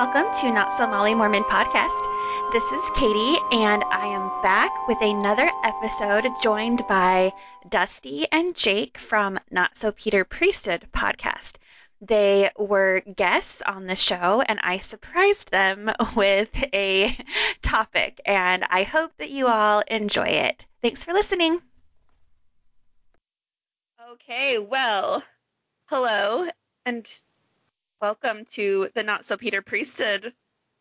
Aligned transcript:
welcome 0.00 0.32
to 0.32 0.50
Not 0.50 0.72
So 0.72 0.86
Molly 0.86 1.14
Mormon 1.14 1.42
Podcast. 1.42 2.52
This 2.52 2.72
is 2.72 2.90
Katie, 2.92 3.36
and 3.52 3.84
I 3.90 4.06
am 4.06 4.30
back 4.42 4.88
with 4.88 5.02
another 5.02 5.52
episode 5.62 6.26
joined 6.40 6.86
by 6.86 7.34
Dusty 7.68 8.26
and 8.32 8.56
Jake 8.56 8.96
from 8.96 9.38
Not 9.50 9.76
So 9.76 9.92
Peter 9.92 10.24
Priesthood 10.24 10.88
Podcast. 10.90 11.58
They 12.00 12.48
were 12.56 13.00
guests 13.00 13.60
on 13.60 13.84
the 13.84 13.94
show, 13.94 14.40
and 14.40 14.58
I 14.62 14.78
surprised 14.78 15.50
them 15.50 15.90
with 16.16 16.48
a 16.72 17.14
topic, 17.60 18.22
and 18.24 18.64
I 18.70 18.84
hope 18.84 19.14
that 19.18 19.28
you 19.28 19.48
all 19.48 19.82
enjoy 19.86 20.28
it. 20.28 20.66
Thanks 20.80 21.04
for 21.04 21.12
listening. 21.12 21.60
Okay, 24.12 24.58
well, 24.58 25.22
hello, 25.90 26.48
and 26.86 27.06
welcome 28.00 28.44
to 28.46 28.88
the 28.94 29.02
Not 29.02 29.24
So 29.24 29.36
Peter 29.36 29.62
Priesthood 29.62 30.32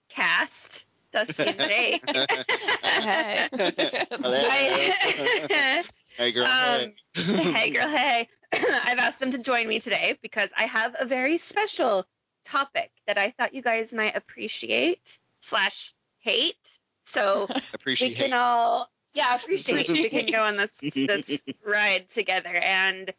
cast, 0.09 0.85
Dusty 1.11 1.43
and 1.47 1.57
Jake. 1.59 2.03
Hey. 2.09 3.49
I- 3.51 5.83
Hey 6.17 6.31
girl. 6.33 6.45
Um, 6.45 6.91
hey. 7.13 7.51
hey, 7.53 7.69
girl, 7.71 7.87
hey. 7.87 8.27
I've 8.53 8.99
asked 8.99 9.19
them 9.21 9.31
to 9.31 9.37
join 9.37 9.65
me 9.67 9.79
today 9.79 10.17
because 10.21 10.49
I 10.57 10.63
have 10.63 10.95
a 10.99 11.05
very 11.05 11.37
special 11.37 12.05
topic 12.43 12.91
that 13.07 13.17
I 13.17 13.29
thought 13.31 13.53
you 13.53 13.61
guys 13.61 13.93
might 13.93 14.17
appreciate 14.17 15.17
slash 15.39 15.93
hate. 16.19 16.79
So 17.03 17.47
we 17.85 17.95
can 18.13 18.33
all, 18.33 18.89
yeah, 19.13 19.35
appreciate. 19.35 19.87
we 19.89 20.09
can 20.09 20.29
go 20.29 20.43
on 20.43 20.57
this 20.57 20.75
this 20.79 21.41
ride 21.65 22.09
together. 22.09 22.53
And 22.53 23.13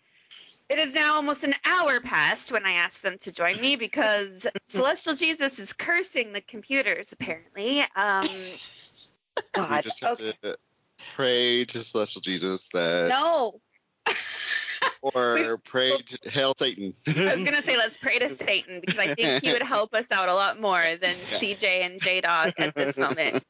it 0.70 0.79
is 0.79 0.95
now 0.95 1.16
almost 1.16 1.42
an 1.42 1.55
hour 1.65 2.01
past 2.01 2.52
when 2.52 2.65
I 2.65 2.74
asked 2.74 3.02
them 3.02 3.19
to 3.23 3.33
join 3.33 3.61
me 3.61 3.75
because 3.75 4.47
Celestial 4.69 5.17
Jesus 5.17 5.58
is 5.58 5.72
cursing 5.72 6.33
the 6.33 6.41
computers 6.41 7.12
apparently. 7.12 7.84
Um, 7.97 8.31
You 9.56 9.62
God. 9.62 9.83
just 9.83 10.05
have 10.05 10.12
Okay. 10.12 10.33
to 10.42 10.56
pray 11.17 11.64
to 11.64 11.83
Celestial 11.83 12.20
Jesus 12.20 12.69
that, 12.69 13.08
No. 13.08 13.61
or 15.03 15.58
pray 15.64 15.91
to 15.98 16.30
Hail 16.30 16.55
Satan. 16.55 16.92
I 17.06 17.34
was 17.34 17.42
gonna 17.42 17.62
say 17.62 17.77
let's 17.77 17.97
pray 17.97 18.20
to 18.20 18.28
Satan 18.28 18.80
because 18.80 18.98
I 18.98 19.14
think 19.14 19.42
he 19.42 19.52
would 19.52 19.62
help 19.62 19.92
us 19.95 20.11
out 20.12 20.28
a 20.28 20.34
lot 20.34 20.61
more 20.61 20.80
than 21.00 21.17
CJ 21.17 21.64
and 21.64 22.00
J 22.00 22.20
Dog 22.20 22.52
at 22.58 22.75
this 22.77 22.97
moment. 22.97 23.45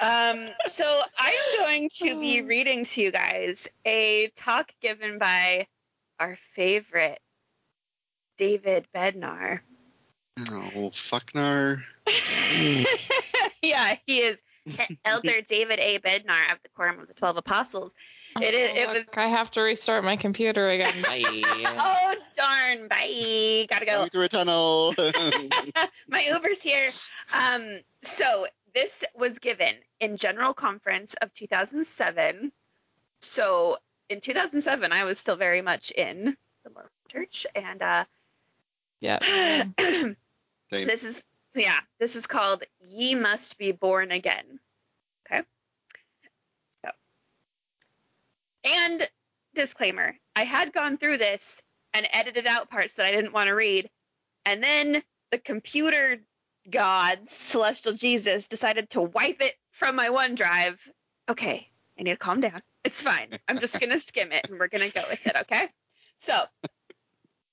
Um, 0.00 0.48
so 0.66 1.02
I'm 1.18 1.64
going 1.64 1.88
to 1.96 2.20
be 2.20 2.42
reading 2.42 2.84
to 2.84 3.02
you 3.02 3.10
guys 3.10 3.66
a 3.84 4.28
talk 4.36 4.70
given 4.80 5.18
by 5.18 5.66
our 6.18 6.36
favorite 6.52 7.20
David 8.36 8.86
Bednar. 8.94 9.60
oh, 10.38 10.90
fucknar. 10.92 11.82
yeah, 13.62 13.96
he 14.06 14.18
is 14.18 14.38
Elder 15.04 15.40
David 15.46 15.80
A. 15.80 15.98
Bednar 15.98 16.52
of 16.52 16.62
the 16.62 16.68
Quorum 16.74 17.00
of 17.00 17.08
the 17.08 17.14
Twelve 17.14 17.36
Apostles. 17.36 17.92
It 18.40 18.54
is. 18.54 18.76
It 18.76 18.88
was. 18.88 19.04
I 19.16 19.28
have 19.28 19.50
to 19.52 19.62
restart 19.62 20.04
my 20.04 20.16
computer 20.16 20.68
again. 20.68 20.94
Bye. 21.02 21.24
Oh 21.24 22.14
darn! 22.36 22.88
Bye. 22.88 23.66
Gotta 23.68 23.86
go. 23.86 23.92
Going 23.92 24.10
through 24.10 24.24
a 24.24 24.28
tunnel. 24.28 24.94
my 26.08 26.22
Uber's 26.30 26.60
here. 26.60 26.90
Um, 27.32 27.80
so 28.02 28.46
this 28.74 29.04
was 29.16 29.38
given 29.38 29.74
in 29.98 30.16
General 30.16 30.54
Conference 30.54 31.14
of 31.20 31.32
2007. 31.32 32.52
So 33.20 33.78
in 34.08 34.20
2007, 34.20 34.92
I 34.92 35.04
was 35.04 35.18
still 35.18 35.36
very 35.36 35.62
much 35.62 35.90
in 35.90 36.36
the 36.64 36.70
Mormon 36.70 36.90
Church, 37.10 37.46
and 37.54 37.82
uh, 37.82 38.04
yeah. 39.00 39.64
This 40.70 41.02
is 41.02 41.24
yeah, 41.54 41.78
this 41.98 42.14
is 42.14 42.26
called 42.26 42.62
"Ye 42.80 43.14
Must 43.14 43.58
Be 43.58 43.72
Born 43.72 44.10
Again." 44.10 44.60
Okay. 45.26 45.42
So, 46.82 46.90
and 48.64 49.02
disclaimer: 49.54 50.14
I 50.36 50.44
had 50.44 50.74
gone 50.74 50.98
through 50.98 51.16
this 51.16 51.62
and 51.94 52.06
edited 52.12 52.46
out 52.46 52.68
parts 52.68 52.94
that 52.94 53.06
I 53.06 53.12
didn't 53.12 53.32
want 53.32 53.48
to 53.48 53.54
read, 53.54 53.88
and 54.44 54.62
then 54.62 55.02
the 55.30 55.38
computer 55.38 56.18
gods, 56.70 57.30
celestial 57.30 57.94
Jesus, 57.94 58.46
decided 58.48 58.90
to 58.90 59.00
wipe 59.00 59.40
it 59.40 59.54
from 59.70 59.96
my 59.96 60.08
OneDrive. 60.08 60.76
Okay, 61.30 61.68
I 61.98 62.02
need 62.02 62.10
to 62.10 62.16
calm 62.16 62.40
down. 62.40 62.62
It's 62.84 63.02
fine. 63.02 63.38
I'm 63.46 63.58
just 63.58 63.78
gonna 63.78 64.00
skim 64.00 64.32
it 64.32 64.48
and 64.48 64.58
we're 64.58 64.68
gonna 64.68 64.88
go 64.88 65.02
with 65.10 65.26
it. 65.26 65.36
Okay. 65.42 65.68
So 66.18 66.32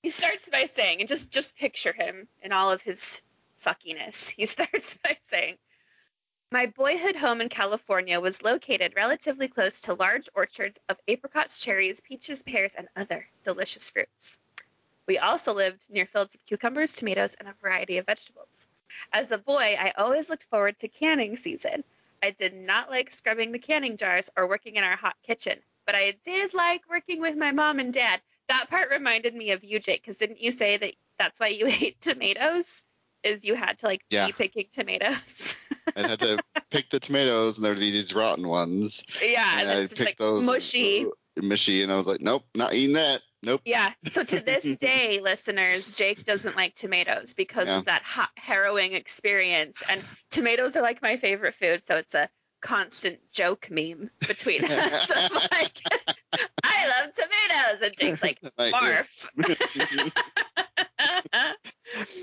he 0.02 0.08
starts 0.08 0.48
by 0.48 0.64
saying, 0.64 1.00
and 1.00 1.08
just 1.08 1.30
just 1.30 1.58
picture 1.58 1.92
him 1.92 2.26
in 2.42 2.52
all 2.52 2.72
of 2.72 2.80
his 2.80 3.20
fuckiness. 3.62 4.30
He 4.30 4.46
starts 4.56 4.96
by 5.04 5.18
saying, 5.30 5.56
My 6.50 6.66
boyhood 6.66 7.16
home 7.16 7.42
in 7.42 7.48
California 7.48 8.18
was 8.18 8.42
located 8.42 8.94
relatively 8.96 9.48
close 9.48 9.82
to 9.82 9.94
large 9.94 10.28
orchards 10.34 10.78
of 10.88 10.96
apricots, 11.06 11.58
cherries, 11.58 12.00
peaches, 12.00 12.42
pears, 12.42 12.74
and 12.74 12.88
other 12.96 13.26
delicious 13.44 13.90
fruits. 13.90 14.38
We 15.06 15.18
also 15.18 15.54
lived 15.54 15.90
near 15.90 16.06
fields 16.06 16.34
of 16.34 16.46
cucumbers, 16.46 16.94
tomatoes, 16.94 17.34
and 17.34 17.48
a 17.48 17.54
variety 17.60 17.98
of 17.98 18.06
vegetables. 18.06 18.68
As 19.12 19.30
a 19.30 19.38
boy, 19.38 19.76
I 19.78 19.92
always 19.98 20.30
looked 20.30 20.44
forward 20.44 20.78
to 20.78 20.88
canning 20.88 21.36
season. 21.36 21.84
I 22.26 22.30
did 22.32 22.54
not 22.54 22.90
like 22.90 23.12
scrubbing 23.12 23.52
the 23.52 23.60
canning 23.60 23.96
jars 23.96 24.30
or 24.36 24.48
working 24.48 24.74
in 24.74 24.82
our 24.82 24.96
hot 24.96 25.14
kitchen, 25.24 25.60
but 25.86 25.94
I 25.94 26.14
did 26.24 26.54
like 26.54 26.82
working 26.90 27.20
with 27.20 27.36
my 27.36 27.52
mom 27.52 27.78
and 27.78 27.92
dad. 27.94 28.20
That 28.48 28.68
part 28.68 28.90
reminded 28.90 29.32
me 29.32 29.52
of 29.52 29.62
you, 29.62 29.78
Jake, 29.78 30.02
because 30.02 30.16
didn't 30.16 30.40
you 30.40 30.50
say 30.50 30.76
that 30.76 30.92
that's 31.20 31.38
why 31.38 31.48
you 31.48 31.66
ate 31.80 32.00
tomatoes? 32.00 32.82
Is 33.22 33.44
you 33.44 33.54
had 33.54 33.78
to 33.78 33.86
like 33.86 34.02
Yeah. 34.10 34.26
be 34.26 34.32
picking 34.32 34.66
tomatoes? 34.72 35.56
I 35.96 36.02
had 36.02 36.18
to 36.18 36.42
pick 36.70 36.90
the 36.90 36.98
tomatoes, 36.98 37.58
and 37.58 37.64
there 37.64 37.72
would 37.74 37.80
be 37.80 37.92
these 37.92 38.12
rotten 38.12 38.48
ones. 38.48 39.04
yeah, 39.22 39.60
and 39.60 39.68
that's 39.68 39.78
I 39.78 39.82
just 39.82 39.96
picked 39.96 40.06
like 40.06 40.18
those 40.18 40.44
mushy. 40.44 41.06
Mushy, 41.42 41.82
and 41.82 41.92
I 41.92 41.96
was 41.96 42.06
like, 42.06 42.20
nope, 42.20 42.44
not 42.54 42.74
eating 42.74 42.94
that. 42.94 43.20
Nope. 43.42 43.60
Yeah. 43.64 43.92
So 44.10 44.24
to 44.24 44.40
this 44.40 44.76
day, 44.80 45.20
listeners, 45.22 45.90
Jake 45.92 46.24
doesn't 46.24 46.56
like 46.56 46.74
tomatoes 46.74 47.34
because 47.34 47.68
Yeah. 47.68 47.78
of 47.78 47.84
that 47.84 48.02
hot, 48.02 48.30
harrowing 48.36 48.94
experience. 48.94 49.82
And 49.88 50.02
tomatoes 50.30 50.74
are 50.76 50.82
like 50.82 51.02
my 51.02 51.16
favorite 51.16 51.54
food, 51.54 51.82
so 51.82 51.96
it's 51.96 52.14
a 52.14 52.28
constant 52.62 53.18
joke 53.32 53.68
meme 53.70 54.10
between 54.26 54.64
us. 54.70 55.10
of 55.10 55.32
like, 55.52 55.78
I 56.64 57.02
love 57.04 57.14
tomatoes, 57.14 57.82
and 57.82 57.96
Jake's 57.98 58.22
like, 58.22 58.38
Like, 58.58 58.74
barf. 58.74 59.28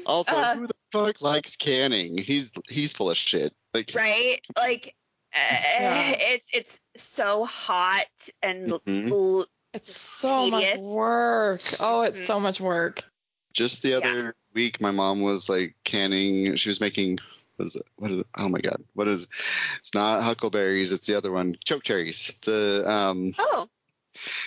Also, 0.05 0.35
Uh, 0.35 0.55
who 0.55 0.67
the 0.67 0.73
fuck 0.91 1.21
likes 1.21 1.55
canning? 1.55 2.17
He's 2.17 2.51
he's 2.69 2.93
full 2.93 3.09
of 3.09 3.17
shit. 3.17 3.53
Like, 3.73 3.91
right? 3.95 4.39
Like, 4.57 4.95
uh, 5.33 5.39
Yeah. 5.79 6.15
it's 6.17 6.47
it's 6.53 6.79
so 6.97 7.45
hot 7.45 8.05
and 8.43 8.71
Mhm. 8.85 9.11
l- 9.11 9.47
It's 9.73 9.87
Just 9.87 10.19
so 10.19 10.51
much 10.51 10.77
work. 10.77 11.61
Oh, 11.79 12.01
it's 12.01 12.19
Mhm. 12.19 12.27
so 12.27 12.39
much 12.39 12.59
work. 12.59 13.03
Just 13.53 13.81
the 13.81 13.95
other 13.95 14.35
week, 14.53 14.79
my 14.79 14.91
mom 14.91 15.21
was 15.21 15.49
like 15.49 15.75
canning. 15.83 16.55
She 16.57 16.69
was 16.69 16.79
making. 16.79 17.17
What 17.55 17.65
is 17.65 17.75
it? 17.75 17.89
What 17.97 18.11
is 18.11 18.19
it? 18.19 18.27
Oh 18.37 18.49
my 18.49 18.59
god! 18.59 18.83
What 18.93 19.07
is? 19.07 19.27
It's 19.79 19.95
not 19.95 20.21
huckleberries. 20.23 20.91
It's 20.91 21.07
the 21.07 21.15
other 21.15 21.31
one. 21.31 21.55
Choke 21.65 21.81
cherries. 21.83 22.33
The 22.41 22.83
um 22.87 23.31
oh, 23.39 23.67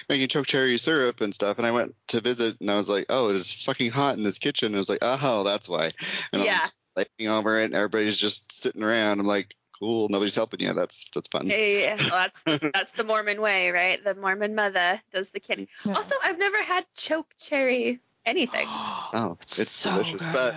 making 0.09 0.29
choke 0.29 0.47
cherry 0.47 0.79
syrup 0.79 1.21
and 1.21 1.35
stuff. 1.35 1.59
And 1.59 1.67
I 1.67 1.73
went 1.73 1.95
to 2.09 2.21
visit, 2.21 2.61
and 2.61 2.71
I 2.71 2.77
was 2.77 2.89
like, 2.91 3.07
oh, 3.09 3.31
it 3.31 3.37
is 3.37 3.53
fucking 3.65 3.91
hot 3.91 4.17
in 4.17 4.23
this 4.23 4.39
kitchen. 4.39 4.67
And 4.67 4.77
I 4.77 4.79
was 4.79 4.89
like, 4.89 5.01
oh, 5.03 5.43
that's 5.45 5.69
why. 5.69 5.93
And 6.33 6.43
Yeah. 6.45 6.61
I'm 6.63 6.71
just 6.71 6.91
laying 7.19 7.31
over 7.31 7.59
it, 7.61 7.65
and 7.67 7.75
everybody's 7.75 8.17
just 8.17 8.53
sitting 8.53 8.83
around. 8.83 9.19
I'm 9.21 9.27
like, 9.27 9.55
cool. 9.79 10.09
Nobody's 10.09 10.35
helping 10.35 10.61
you. 10.61 10.73
That's 10.73 11.11
that's 11.15 11.29
fun. 11.29 11.47
yeah, 11.49 11.97
well, 11.97 12.29
that's 12.45 12.61
that's 12.75 12.93
the 12.93 13.05
Mormon 13.05 13.41
way, 13.41 13.71
right? 13.71 14.03
The 14.03 14.15
Mormon 14.15 14.55
mother 14.55 15.01
does 15.13 15.31
the 15.31 15.41
kid. 15.41 15.69
Yeah. 15.85 15.95
Also, 15.95 16.15
I've 16.25 16.39
never 16.39 16.63
had 16.63 16.85
choke 16.97 17.33
cherry 17.39 18.01
anything. 18.25 18.69
Oh, 19.13 19.39
it's 19.57 19.71
so 19.79 19.91
delicious. 19.93 20.25
Good. 20.27 20.33
But 20.33 20.57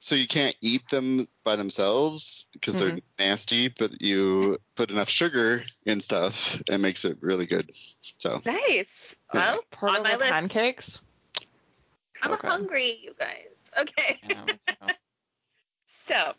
so 0.00 0.14
you 0.14 0.26
can't 0.26 0.56
eat 0.62 0.88
them 0.88 1.28
by 1.44 1.56
themselves 1.56 2.48
because 2.54 2.78
they're 2.78 2.92
Mhm. 2.92 3.02
nasty, 3.18 3.68
but 3.68 4.00
you 4.00 4.56
put 4.74 4.90
enough 4.90 5.10
sugar 5.10 5.62
in 5.84 6.00
stuff, 6.00 6.60
and 6.70 6.80
makes 6.82 7.04
it 7.04 7.18
really 7.20 7.46
good. 7.46 7.70
So 8.16 8.40
Nice. 8.46 9.14
Well, 9.32 9.60
Part 9.70 9.98
on 9.98 10.02
my 10.02 10.16
list. 10.16 10.32
pancakes. 10.32 10.98
I'm 12.22 12.32
Okay. 12.32 12.48
hungry, 12.48 12.98
you 13.02 13.14
guys. 13.18 13.46
Okay. 13.78 14.18
Yeah. 14.28 14.46
So, 15.86 16.34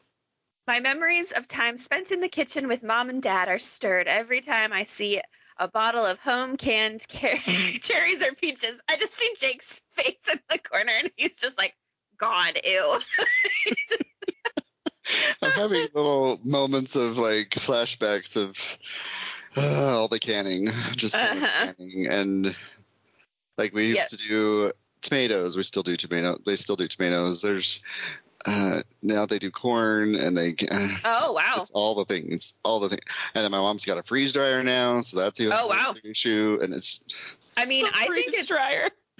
my 0.67 0.79
memories 0.79 1.31
of 1.31 1.47
time 1.47 1.77
spent 1.77 2.11
in 2.11 2.19
the 2.19 2.29
kitchen 2.29 2.67
with 2.67 2.83
mom 2.83 3.09
and 3.09 3.21
dad 3.21 3.49
are 3.49 3.59
stirred 3.59 4.07
every 4.07 4.41
time 4.41 4.73
I 4.73 4.83
see 4.85 5.21
a 5.57 5.67
bottle 5.67 6.05
of 6.05 6.19
home 6.19 6.57
canned 6.57 7.05
car- 7.07 7.29
cherries 7.81 8.23
or 8.23 8.33
peaches. 8.33 8.79
I 8.89 8.97
just 8.97 9.17
see 9.17 9.33
Jake's 9.39 9.81
face 9.95 10.15
in 10.31 10.39
the 10.49 10.59
corner 10.59 10.93
and 10.99 11.11
he's 11.15 11.37
just 11.37 11.57
like, 11.57 11.75
God, 12.17 12.57
ew. 12.63 12.99
I'm 15.41 15.51
having 15.51 15.87
little 15.93 16.39
moments 16.43 16.95
of 16.95 17.17
like 17.17 17.49
flashbacks 17.49 18.37
of 18.37 18.77
uh, 19.57 19.97
all 19.97 20.07
the 20.07 20.19
canning, 20.19 20.67
just 20.95 21.15
Uh-huh. 21.15 21.73
canning, 21.77 22.07
and 22.07 22.55
like 23.57 23.73
we 23.73 23.87
used 23.87 23.99
Yep. 23.99 24.09
to 24.09 24.17
do 24.17 24.71
tomatoes. 25.01 25.57
We 25.57 25.63
still 25.63 25.83
do 25.83 25.97
tomato. 25.97 26.37
They 26.45 26.55
still 26.55 26.75
do 26.75 26.87
tomatoes. 26.87 27.41
There's 27.41 27.81
uh, 28.45 28.81
now 29.03 29.25
they 29.25 29.39
do 29.39 29.49
corn 29.51 30.15
and 30.15 30.37
they 30.37 30.55
Oh 31.05 31.33
wow. 31.33 31.55
it's 31.57 31.71
all 31.71 31.95
the 31.95 32.05
things, 32.05 32.53
all 32.63 32.79
the 32.79 32.89
things. 32.89 33.01
And 33.33 33.43
then 33.43 33.51
my 33.51 33.59
mom's 33.59 33.85
got 33.85 33.97
a 33.97 34.03
freeze 34.03 34.33
dryer 34.33 34.63
now, 34.63 35.01
so 35.01 35.19
that's 35.19 35.37
the 35.37 35.47
Oh, 35.51 35.67
wow. 35.67 35.95
issue. 36.03 36.59
And 36.61 36.73
it's 36.73 37.03
I 37.57 37.65
mean, 37.65 37.85
I 37.93 38.07
think 38.07 38.33
it's 38.33 38.45
dryer. 38.47 38.89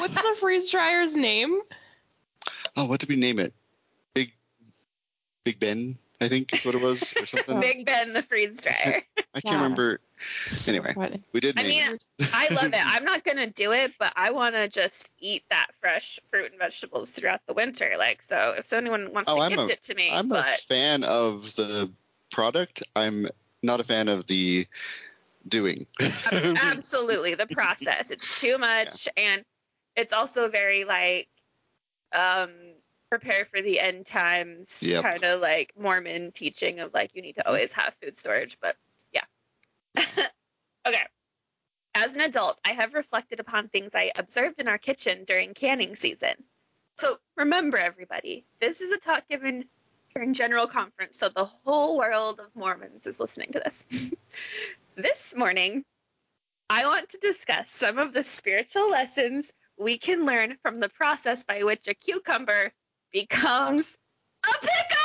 What's 0.00 0.14
the 0.14 0.36
freeze 0.40 0.70
dryer's 0.70 1.14
name? 1.16 1.60
oh, 2.76 2.86
what 2.86 3.00
did 3.00 3.08
we 3.08 3.16
name 3.16 3.38
it? 3.38 3.52
Big 4.14 4.32
Big 5.44 5.60
Ben, 5.60 5.98
I 6.24 6.28
think 6.28 6.52
is 6.54 6.64
what 6.64 6.74
it 6.74 6.80
was, 6.80 7.14
or 7.20 7.26
something. 7.26 7.60
Big 7.60 7.86
Ben 7.86 8.12
the 8.12 8.22
freeze 8.22 8.60
dryer. 8.62 9.02
I 9.34 9.40
can't 9.40 9.56
Wow. 9.56 9.62
remember. 9.62 10.00
Anyway, 10.66 10.92
What? 10.94 11.12
we 11.32 11.40
did 11.40 11.58
I 11.58 11.64
mean, 11.64 11.82
it. 11.92 12.04
I 12.32 12.48
love 12.54 12.66
it. 12.72 12.74
I'm 12.84 13.04
not 13.04 13.24
gonna 13.24 13.48
do 13.48 13.72
it, 13.72 13.92
but 13.98 14.12
I 14.16 14.30
want 14.30 14.54
to 14.54 14.68
just 14.68 15.12
eat 15.20 15.44
that 15.50 15.68
fresh 15.80 16.18
fruit 16.30 16.50
and 16.52 16.58
vegetables 16.58 17.10
throughout 17.10 17.40
the 17.46 17.54
winter. 17.54 17.94
Like, 17.98 18.22
so 18.22 18.54
if 18.56 18.66
someone 18.66 19.12
wants 19.12 19.30
Oh, 19.30 19.36
to 19.36 19.42
I'm 19.42 19.50
gift 19.50 19.70
a- 19.70 19.72
it 19.72 19.80
to 19.82 19.94
me, 19.94 20.10
I'm 20.10 20.30
a 20.32 20.42
fan 20.68 21.04
of 21.04 21.54
the 21.56 21.90
product. 22.30 22.82
I'm 22.96 23.26
not 23.62 23.80
a 23.80 23.84
fan 23.84 24.08
of 24.08 24.26
the 24.26 24.66
doing. 25.46 25.86
Absolutely 26.62 27.34
the 27.34 27.46
process 27.46 28.10
it's 28.10 28.40
too 28.40 28.56
much 28.58 29.08
and 29.16 29.42
it's 29.96 30.12
also 30.12 30.48
very 30.48 30.84
like 30.84 31.28
um 32.14 32.50
prepare 33.10 33.44
for 33.44 33.60
the 33.60 33.78
end 33.80 34.06
times 34.06 34.78
Yep. 34.82 35.02
kind 35.02 35.24
of 35.24 35.40
like 35.40 35.72
mormon 35.78 36.32
teaching 36.32 36.80
of 36.80 36.92
like 36.92 37.14
you 37.14 37.22
need 37.22 37.36
to 37.36 37.46
always 37.46 37.72
have 37.72 37.94
food 37.94 38.16
storage 38.16 38.58
but 38.60 38.76
yeah. 39.12 39.24
Okay. 40.86 41.02
As 41.94 42.14
an 42.14 42.20
adult 42.20 42.58
i 42.64 42.72
have 42.72 42.94
reflected 42.94 43.40
upon 43.40 43.68
things 43.68 43.90
i 43.94 44.10
observed 44.16 44.60
in 44.60 44.68
our 44.68 44.78
kitchen 44.78 45.24
during 45.24 45.54
canning 45.54 45.94
season. 45.96 46.34
So 46.98 47.16
remember 47.36 47.76
everybody 47.78 48.44
this 48.60 48.80
is 48.80 48.92
a 48.92 48.98
talk 48.98 49.28
given 49.28 49.64
during 50.14 50.34
general 50.34 50.66
conference 50.66 51.16
so 51.18 51.28
the 51.28 51.44
whole 51.44 51.98
world 51.98 52.40
of 52.40 52.54
mormons 52.54 53.06
is 53.06 53.20
listening 53.20 53.52
to 53.52 53.60
this. 53.60 53.84
This 54.96 55.34
morning 55.36 55.84
I 56.70 56.86
want 56.86 57.10
to 57.10 57.18
discuss 57.18 57.70
some 57.70 57.98
of 57.98 58.12
the 58.12 58.24
spiritual 58.24 58.90
lessons 58.90 59.52
we 59.76 59.98
can 59.98 60.24
learn 60.24 60.56
from 60.62 60.80
the 60.80 60.88
process 60.88 61.44
by 61.44 61.62
which 61.64 61.88
a 61.88 61.94
cucumber 61.94 62.72
becomes 63.14 63.96
a 64.44 64.52
pickle. 64.60 64.98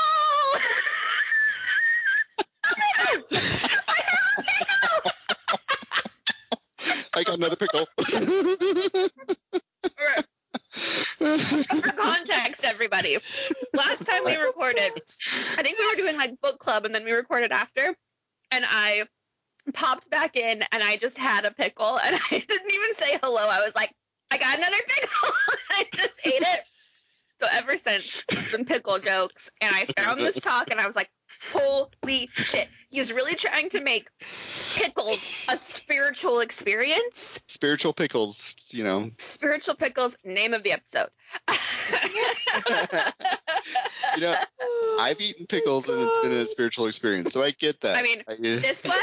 I 2.65 2.81
have 2.95 3.19
a 3.19 4.41
pickle. 4.41 5.11
I 7.13 7.23
got 7.23 7.37
another 7.37 7.55
pickle. 7.55 7.85
For 11.19 11.91
context, 11.91 12.65
everybody, 12.65 13.17
last 13.73 14.05
time 14.07 14.25
we 14.25 14.35
recorded, 14.35 14.91
I 15.57 15.61
think 15.61 15.77
we 15.77 15.87
were 15.87 15.95
doing 15.95 16.17
like 16.17 16.41
book 16.41 16.57
club, 16.57 16.85
and 16.85 16.95
then 16.95 17.05
we 17.05 17.11
recorded 17.11 17.51
after, 17.51 17.95
and 18.51 18.65
I 18.67 19.05
popped 19.73 20.09
back 20.09 20.35
in, 20.35 20.63
and 20.71 20.83
I 20.83 20.97
just 20.97 21.17
had 21.17 21.45
a 21.45 21.51
pickle, 21.51 21.99
and 22.03 22.15
I 22.15 22.29
didn't 22.47 22.73
even 22.73 22.95
say 22.95 23.19
hello. 23.21 23.47
I 23.47 23.59
was 23.59 23.75
like, 23.75 23.93
I 24.31 24.37
got 24.37 24.57
another 24.57 24.77
pickle. 24.87 25.29
I 25.71 25.85
just 25.93 26.13
ate 26.25 26.41
it. 26.41 26.63
So 27.39 27.47
ever 27.49 27.77
since, 27.77 28.23
been 28.51 28.65
pickle 28.65 28.99
jokes, 28.99 29.49
and 29.61 29.73
I 29.73 29.85
found 29.85 30.19
this 30.19 30.41
talk, 30.41 30.71
and 30.71 30.79
I 30.79 30.85
was 30.85 30.95
like, 30.95 31.09
holy 31.53 32.27
shit, 32.33 32.67
he's 32.89 33.13
really 33.13 33.35
trying 33.35 33.69
to 33.69 33.81
make 33.81 34.09
pickles 34.75 35.29
a 35.47 35.55
spiritual 35.55 36.41
experience. 36.41 37.39
Spiritual 37.47 37.93
pickles, 37.93 38.69
you 38.73 38.83
know. 38.83 39.09
Spiritual 39.17 39.75
pickles, 39.75 40.15
name 40.25 40.53
of 40.53 40.63
the 40.63 40.73
episode. 40.73 41.09
You 44.15 44.21
know, 44.21 44.35
I've 44.99 45.21
eaten 45.21 45.45
pickles 45.45 45.87
and 45.87 46.01
it's 46.01 46.17
been 46.17 46.31
a 46.31 46.45
spiritual 46.45 46.87
experience, 46.87 47.31
so 47.31 47.43
I 47.43 47.51
get 47.51 47.81
that. 47.81 47.95
I 47.95 48.01
mean, 48.01 48.23
this 48.61 48.83
one 48.85 48.97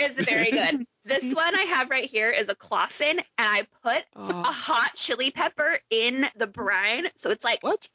is 0.00 0.16
very 0.16 0.50
good. 0.50 0.86
This 1.08 1.34
one 1.34 1.54
I 1.54 1.62
have 1.62 1.90
right 1.90 2.04
here 2.04 2.30
is 2.30 2.48
a 2.48 2.54
Claussen, 2.54 3.18
and 3.18 3.24
I 3.38 3.66
put 3.82 3.98
a 3.98 4.04
Oh, 4.16 4.42
hot 4.42 4.92
chili 4.94 5.30
pepper 5.30 5.78
in 5.90 6.26
the 6.36 6.46
brine, 6.46 7.08
so 7.16 7.30
it's 7.30 7.42
like 7.44 7.62
What? 7.62 7.88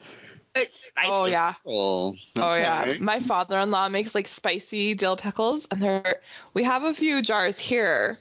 it's 0.55 0.85
spicy. 0.85 1.09
oh 1.11 1.25
yeah. 1.25 1.53
Oh, 1.65 2.13
Oh 2.37 2.53
yeah, 2.55 2.95
my 2.99 3.19
father-in-law 3.19 3.89
makes 3.89 4.13
like 4.15 4.27
spicy 4.27 4.95
dill 4.95 5.17
pickles, 5.17 5.67
and 5.71 5.81
they're 5.81 6.17
we 6.53 6.63
have 6.63 6.83
a 6.83 6.93
few 6.93 7.21
jars 7.21 7.57
here, 7.57 8.17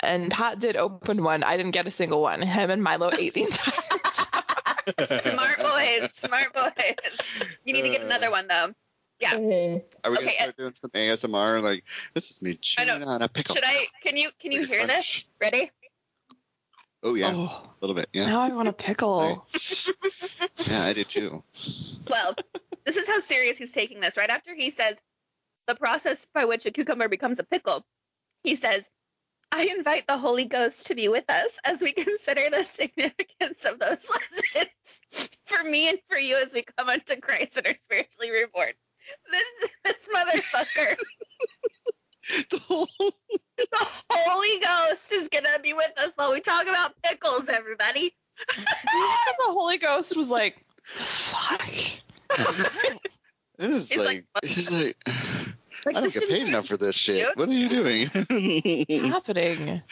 and 0.00 0.30
Pat 0.30 0.58
did 0.58 0.76
open 0.76 1.22
one. 1.22 1.42
I 1.42 1.56
didn't 1.56 1.72
get 1.72 1.86
a 1.86 1.90
single 1.90 2.22
one. 2.22 2.42
Him 2.42 2.70
and 2.70 2.82
Milo 2.82 3.10
ate 3.18 3.34
the 3.34 3.42
entire. 3.44 3.74
Smart 5.06 5.58
boys, 5.58 6.12
smart 6.12 6.52
boys. 6.52 6.96
You 7.64 7.72
need 7.72 7.82
to 7.82 7.90
get 7.90 8.02
another 8.02 8.28
uh. 8.28 8.32
one 8.32 8.48
though. 8.48 8.74
Yeah. 9.22 9.34
Mm-hmm. 9.34 9.78
Are 10.04 10.10
we 10.10 10.16
gonna 10.16 10.26
Okay, 10.28 10.36
start 10.36 10.56
doing 10.56 10.74
some 10.74 10.90
ASMR? 10.90 11.62
Like, 11.62 11.84
this 12.12 12.30
is 12.32 12.42
me 12.42 12.58
I 12.76 12.84
know. 12.84 12.96
chewing 12.96 13.08
on 13.08 13.22
a 13.22 13.28
pickle. 13.28 13.54
Should 13.54 13.64
I? 13.64 13.86
Can 14.02 14.16
you 14.16 14.30
can 14.40 14.50
you 14.52 14.66
hear 14.66 14.84
this? 14.86 15.24
Ready? 15.40 15.70
Oh 17.04 17.14
yeah, 17.14 17.30
Oh, 17.32 17.44
a 17.44 17.70
little 17.80 17.94
bit. 17.94 18.08
Yeah. 18.12 18.26
now 18.26 18.42
I 18.42 18.48
want 18.48 18.68
a 18.68 18.72
pickle. 18.72 19.46
yeah, 20.66 20.82
I 20.84 20.92
do 20.92 21.04
too. 21.04 21.42
Well, 22.10 22.34
this 22.84 22.96
is 22.96 23.06
how 23.08 23.20
serious 23.20 23.58
he's 23.58 23.72
taking 23.72 24.00
this. 24.00 24.16
Right 24.16 24.30
after 24.30 24.54
he 24.54 24.70
says 24.70 25.00
the 25.66 25.74
process 25.76 26.26
by 26.34 26.44
which 26.44 26.66
a 26.66 26.70
cucumber 26.72 27.08
becomes 27.08 27.38
a 27.38 27.44
pickle, 27.44 27.84
he 28.42 28.56
says, 28.56 28.88
I 29.52 29.64
invite 29.76 30.06
the 30.06 30.16
Holy 30.18 30.46
Ghost 30.46 30.86
to 30.88 30.94
be 30.96 31.08
with 31.08 31.28
us 31.30 31.50
as 31.64 31.80
we 31.80 31.92
consider 31.92 32.50
the 32.50 32.64
significance 32.64 33.64
of 33.64 33.78
those 33.78 34.04
lessons 34.54 35.30
for 35.46 35.62
me 35.62 35.88
and 35.90 35.98
for 36.08 36.18
you 36.18 36.36
as 36.42 36.52
we 36.52 36.62
come 36.76 36.88
unto 36.88 37.16
Christ 37.16 37.56
and 37.56 37.66
are 37.66 37.76
spiritually 37.82 38.30
reborn. 38.32 38.72
This 39.30 39.70
this 39.84 40.08
motherfucker, 40.14 40.96
The 42.50 42.58
whole- 42.58 42.88
the 42.98 43.86
Holy 44.10 44.60
Ghost 44.64 45.12
is 45.12 45.28
gonna 45.28 45.58
be 45.62 45.72
with 45.72 45.92
us 45.98 46.12
while 46.16 46.32
we 46.32 46.40
talk 46.40 46.62
about 46.62 46.94
pickles, 47.02 47.48
everybody. 47.48 48.14
the 48.48 49.44
Holy 49.46 49.78
Ghost 49.78 50.16
was 50.16 50.28
like, 50.28 50.56
fuck. 50.84 51.68
it 51.68 53.00
is 53.58 53.90
He's 53.90 53.98
like, 54.04 54.24
like, 54.34 54.44
he's 54.44 54.70
like, 54.72 54.96
Like 55.84 55.96
I 55.96 56.00
don't 56.02 56.12
get 56.14 56.28
paid 56.28 56.46
enough 56.46 56.68
for 56.68 56.76
this 56.76 56.94
shit. 56.94 57.18
you? 57.18 57.32
What 57.34 57.48
are 57.48 57.52
you 57.52 57.68
doing? 57.68 58.06
happening? 59.10 59.82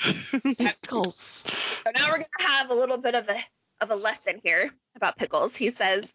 Pickles. 0.57 1.17
So 1.17 1.91
now 1.97 2.07
we're 2.11 2.19
gonna 2.19 2.27
have 2.49 2.71
a 2.71 2.75
little 2.75 2.99
bit 2.99 3.17
of 3.17 3.29
a 3.29 3.37
of 3.81 3.91
a 3.91 3.97
lesson 3.97 4.41
here 4.45 4.71
about 4.95 5.17
pickles. 5.17 5.57
He 5.57 5.71
says, 5.73 6.15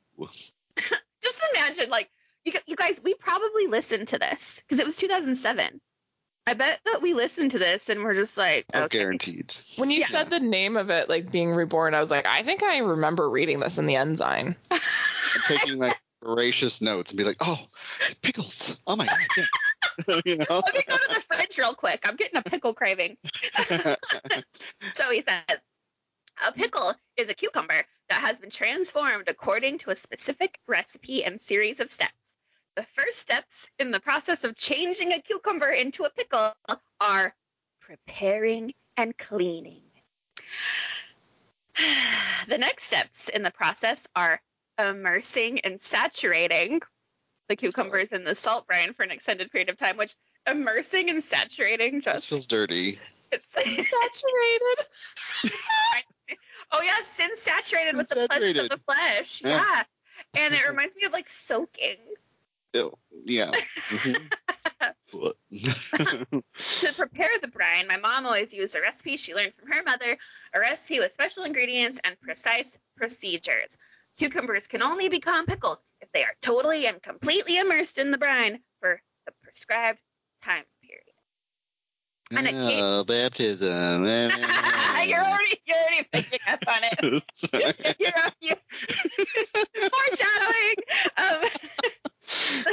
just 0.77 1.43
imagine 1.53 1.89
like 1.89 2.09
you, 2.45 2.53
you 2.67 2.75
guys, 2.75 3.01
we 3.03 3.13
probably 3.15 3.67
listened 3.67 4.09
to 4.09 4.19
this 4.19 4.61
because 4.61 4.79
it 4.79 4.85
was 4.85 4.97
2007. 4.97 5.81
I 6.47 6.53
bet 6.53 6.79
that 6.85 7.01
we 7.01 7.13
listened 7.13 7.51
to 7.51 7.59
this 7.59 7.89
and 7.89 8.03
we're 8.03 8.13
just 8.13 8.37
like, 8.37 8.65
oh, 8.73 8.83
okay, 8.83 8.99
guaranteed. 8.99 9.53
When 9.77 9.89
you 9.89 10.01
Yeah. 10.01 10.07
said 10.07 10.29
the 10.29 10.39
name 10.39 10.77
of 10.77 10.91
it, 10.91 11.09
like 11.09 11.31
being 11.31 11.51
reborn, 11.51 11.95
I 11.95 11.99
was 11.99 12.11
like, 12.11 12.27
I 12.27 12.43
think 12.43 12.61
I 12.61 12.77
remember 12.77 13.27
reading 13.27 13.59
this 13.59 13.79
in 13.79 13.87
the 13.87 13.95
Ensign. 13.95 14.55
I'm 14.71 14.79
taking 15.47 15.79
like 15.79 15.99
voracious 16.23 16.81
notes 16.81 17.11
and 17.11 17.17
be 17.17 17.23
like, 17.23 17.37
oh, 17.41 17.59
pickles. 18.21 18.79
Oh 18.85 18.95
my 18.95 19.07
god. 19.07 19.17
Yeah. 19.37 20.21
you 20.25 20.37
know. 20.37 20.45
let 20.49 20.75
me 20.75 20.83
go 20.87 20.95
to 20.95 21.15
the 21.15 21.21
fridge 21.21 21.57
real 21.57 21.73
quick. 21.73 22.01
I'm 22.07 22.15
getting 22.15 22.37
a 22.37 22.43
pickle 22.43 22.73
craving. 22.73 23.17
So 24.93 25.09
he 25.09 25.23
says, 25.27 25.65
a 26.47 26.51
pickle 26.51 26.93
is 27.17 27.29
a 27.29 27.33
cucumber 27.33 27.85
that 28.09 28.21
has 28.21 28.39
been 28.39 28.49
transformed 28.49 29.27
according 29.27 29.79
to 29.79 29.89
a 29.89 29.95
specific 29.95 30.59
recipe 30.67 31.23
and 31.23 31.41
series 31.41 31.79
of 31.79 31.89
steps. 31.89 32.13
The 32.75 32.83
first 32.83 33.17
steps 33.17 33.67
in 33.79 33.91
the 33.91 33.99
process 33.99 34.43
of 34.43 34.55
changing 34.55 35.13
a 35.13 35.21
cucumber 35.21 35.69
into 35.69 36.03
a 36.03 36.09
pickle 36.09 36.51
are 36.99 37.33
preparing 37.81 38.73
and 38.97 39.17
cleaning. 39.17 39.81
The 42.47 42.57
next 42.59 42.83
steps 42.85 43.27
in 43.27 43.41
the 43.41 43.51
process 43.51 44.07
are 44.15 44.39
immersing 44.77 45.61
and 45.61 45.81
saturating 45.81 46.81
the 47.49 47.55
cucumbers 47.55 48.11
in 48.11 48.23
the 48.23 48.35
salt 48.35 48.67
brine 48.67 48.93
for 48.93 49.03
an 49.03 49.11
extended 49.11 49.51
period 49.51 49.69
of 49.69 49.77
time, 49.77 49.97
which 49.97 50.15
immersing 50.47 51.09
and 51.09 51.23
saturating 51.23 51.95
this 51.95 52.03
just 52.05 52.29
feels 52.29 52.47
dirty. 52.47 52.99
it's 53.31 53.45
Saturated. 53.53 54.85
Oh 56.71 56.81
yeah, 56.81 57.03
sin 57.05 57.29
saturated 57.37 57.95
with 57.95 58.09
the 58.09 58.27
flesh 58.27 58.55
of 58.55 58.69
the 58.69 58.77
flesh. 58.77 59.41
Yeah. 59.43 59.49
Yeah. 59.49 59.83
And 60.45 60.53
it 60.53 60.67
reminds 60.67 60.95
me 60.95 61.05
of 61.05 61.13
like 61.13 61.29
soaking. 61.29 61.97
Ew. 62.75 62.97
Yeah. 63.23 63.51
Mhm. 63.89 64.31
To 66.77 66.93
prepare 66.93 67.29
the 67.41 67.47
brine, 67.47 67.87
my 67.87 67.97
mom 67.97 68.25
always 68.25 68.53
used 68.53 68.75
a 68.75 68.81
recipe 68.81 69.17
she 69.17 69.33
learned 69.33 69.53
from 69.57 69.69
her 69.71 69.83
mother, 69.83 70.17
a 70.53 70.59
recipe 70.59 70.99
with 70.99 71.11
special 71.11 71.43
ingredients 71.43 71.99
and 72.03 72.19
precise 72.19 72.77
procedures. 72.97 73.77
Cucumbers 74.17 74.67
can 74.67 74.81
only 74.81 75.07
become 75.09 75.45
pickles 75.45 75.83
if 76.01 76.11
they 76.11 76.23
are 76.23 76.33
totally 76.41 76.87
and 76.87 77.01
completely 77.01 77.57
immersed 77.57 77.97
in 77.97 78.11
the 78.11 78.17
brine 78.17 78.59
for 78.81 79.01
the 79.25 79.31
prescribed 79.43 79.99
time 80.43 80.63
period. 80.83 81.03
And 82.31 82.47
it 82.47 82.51
came- 82.51 82.79
oh, 82.83 83.03
baptism. 83.05 84.05
you're 85.05 85.23
already 85.23 85.61
you're 85.65 85.77
already 85.77 86.07
picking 86.11 86.39
up 86.47 86.63
on 86.67 86.79
it. 86.81 87.23
You're, 87.99 88.13
you're 88.41 88.57
foreshadowing. 89.91 90.75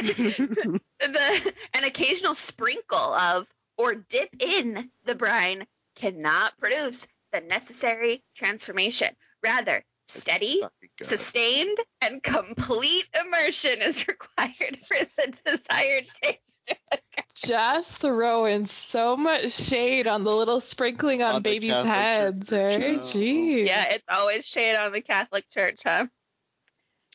occasional 1.92 2.34
sprinkle 2.34 2.98
of 2.98 3.46
or 3.76 3.94
dip 3.94 4.30
in 4.38 4.90
the 5.04 5.14
brine 5.14 5.66
cannot 5.96 6.56
produce 6.58 7.06
the 7.32 7.40
necessary 7.40 8.22
transformation. 8.34 9.08
Rather, 9.42 9.84
steady, 10.06 10.62
sustained, 11.02 11.76
and 12.00 12.22
complete 12.22 13.04
immersion 13.24 13.82
is 13.82 14.06
required 14.08 14.78
for 14.86 14.96
the 15.16 15.42
desired 15.44 16.06
taste. 16.22 16.38
Just 17.34 17.90
throwing 17.98 18.66
so 18.66 19.16
much 19.16 19.52
shade 19.52 20.06
on 20.06 20.22
the 20.24 20.34
little 20.34 20.60
sprinkling 20.60 21.22
on, 21.22 21.34
On 21.36 21.42
the 21.42 21.50
babies' 21.50 21.72
Catholic 21.72 22.48
heads, 22.48 22.48
Church, 22.48 23.16
eh? 23.16 23.18
Yeah, 23.18 23.84
it's 23.90 24.04
always 24.08 24.44
shade 24.44 24.76
on 24.76 24.92
the 24.92 25.00
Catholic 25.00 25.50
Church, 25.50 25.80
huh? 25.84 26.06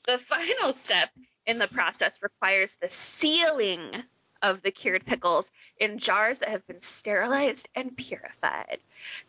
The 0.06 0.18
final 0.18 0.74
step 0.74 1.10
in 1.48 1.58
the 1.58 1.68
process 1.68 2.22
requires 2.22 2.76
the 2.76 2.90
sealing 2.90 4.04
of 4.44 4.62
the 4.62 4.70
cured 4.70 5.06
pickles 5.06 5.50
in 5.80 5.98
jars 5.98 6.40
that 6.40 6.50
have 6.50 6.68
been 6.68 6.82
sterilized 6.82 7.68
and 7.74 7.98
purified. 7.98 8.80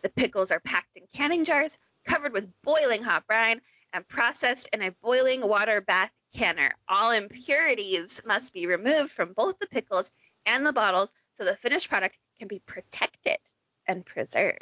The 0.02 0.10
pickles 0.10 0.50
are 0.50 0.60
packed 0.60 0.96
in 0.96 1.04
canning 1.14 1.44
jars, 1.44 1.78
covered 2.04 2.32
with 2.32 2.52
boiling 2.62 3.02
hot 3.02 3.26
brine, 3.26 3.60
and 3.92 4.06
processed 4.06 4.68
in 4.72 4.82
a 4.82 4.92
boiling 5.02 5.46
water 5.48 5.80
bath 5.80 6.10
canner. 6.34 6.74
All 6.88 7.12
impurities 7.12 8.20
must 8.26 8.52
be 8.52 8.66
removed 8.66 9.12
from 9.12 9.32
both 9.32 9.58
the 9.58 9.66
pickles 9.66 10.10
and 10.44 10.66
the 10.66 10.72
bottles 10.72 11.12
so 11.36 11.44
the 11.44 11.56
finished 11.56 11.88
product 11.88 12.16
can 12.38 12.48
be 12.48 12.60
protected 12.66 13.38
and 13.86 14.04
preserved. 14.04 14.58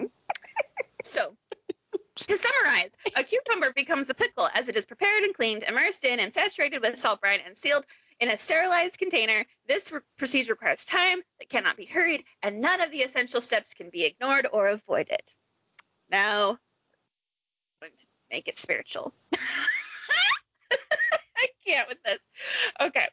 So, 1.04 1.36
to 2.16 2.36
summarize, 2.36 2.90
a 3.16 3.22
cucumber 3.24 3.72
becomes 3.72 4.10
a 4.10 4.14
pickle 4.14 4.48
as 4.54 4.68
it 4.68 4.76
is 4.76 4.86
prepared 4.86 5.24
and 5.24 5.34
cleaned, 5.34 5.62
immersed 5.62 6.04
in 6.04 6.20
and 6.20 6.32
saturated 6.32 6.82
with 6.82 6.98
salt 6.98 7.20
brine, 7.20 7.40
and 7.44 7.56
sealed 7.56 7.84
in 8.20 8.28
a 8.28 8.38
sterilized 8.38 8.98
container. 8.98 9.44
This 9.66 9.92
re- 9.92 10.00
procedure 10.18 10.52
requires 10.52 10.84
time 10.84 11.20
that 11.38 11.48
cannot 11.48 11.76
be 11.76 11.86
hurried, 11.86 12.24
and 12.42 12.60
none 12.60 12.80
of 12.80 12.90
the 12.90 12.98
essential 12.98 13.40
steps 13.40 13.74
can 13.74 13.90
be 13.90 14.04
ignored 14.04 14.46
or 14.52 14.68
avoided. 14.68 15.22
Now, 16.10 16.50
I'm 16.50 16.58
going 17.80 17.92
to 17.98 18.06
make 18.30 18.48
it 18.48 18.58
spiritual. 18.58 19.14
I 19.34 19.38
can't 21.66 21.88
with 21.88 21.98
this. 22.04 22.18
Okay. 22.80 23.06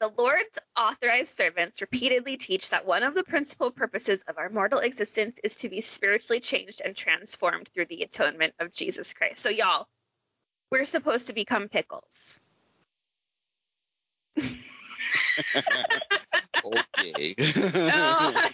The 0.00 0.10
Lord's 0.16 0.58
authorized 0.78 1.36
servants 1.36 1.82
repeatedly 1.82 2.38
teach 2.38 2.70
that 2.70 2.86
one 2.86 3.02
of 3.02 3.14
the 3.14 3.22
principal 3.22 3.70
purposes 3.70 4.24
of 4.26 4.38
our 4.38 4.48
mortal 4.48 4.78
existence 4.78 5.38
is 5.44 5.56
to 5.56 5.68
be 5.68 5.82
spiritually 5.82 6.40
changed 6.40 6.80
and 6.82 6.96
transformed 6.96 7.68
through 7.68 7.84
the 7.84 8.00
atonement 8.02 8.54
of 8.60 8.72
Jesus 8.72 9.12
Christ. 9.12 9.40
So, 9.40 9.50
y'all, 9.50 9.86
we're 10.70 10.86
supposed 10.86 11.26
to 11.26 11.34
become 11.34 11.68
pickles. 11.68 12.40
okay. 16.64 17.34
oh, 17.38 18.50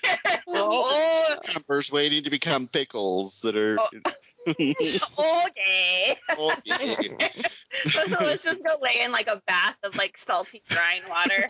Well, 0.49 1.41
Cucumbers 1.45 1.93
waiting 1.93 2.25
to 2.25 2.31
become 2.31 2.67
pickles 2.67 3.39
that 3.41 3.57
are. 3.57 3.79
Oh. 3.79 4.13
okay. 5.19 6.17
okay. 6.39 7.19
So, 7.85 8.07
so 8.07 8.25
let's 8.25 8.43
just 8.43 8.65
go 8.65 8.79
lay 8.81 9.03
in 9.05 9.13
like 9.13 9.27
a 9.27 9.43
bath 9.47 9.77
of 9.85 9.99
like 9.99 10.17
salty 10.17 10.63
brine 10.71 11.03
water. 11.11 11.47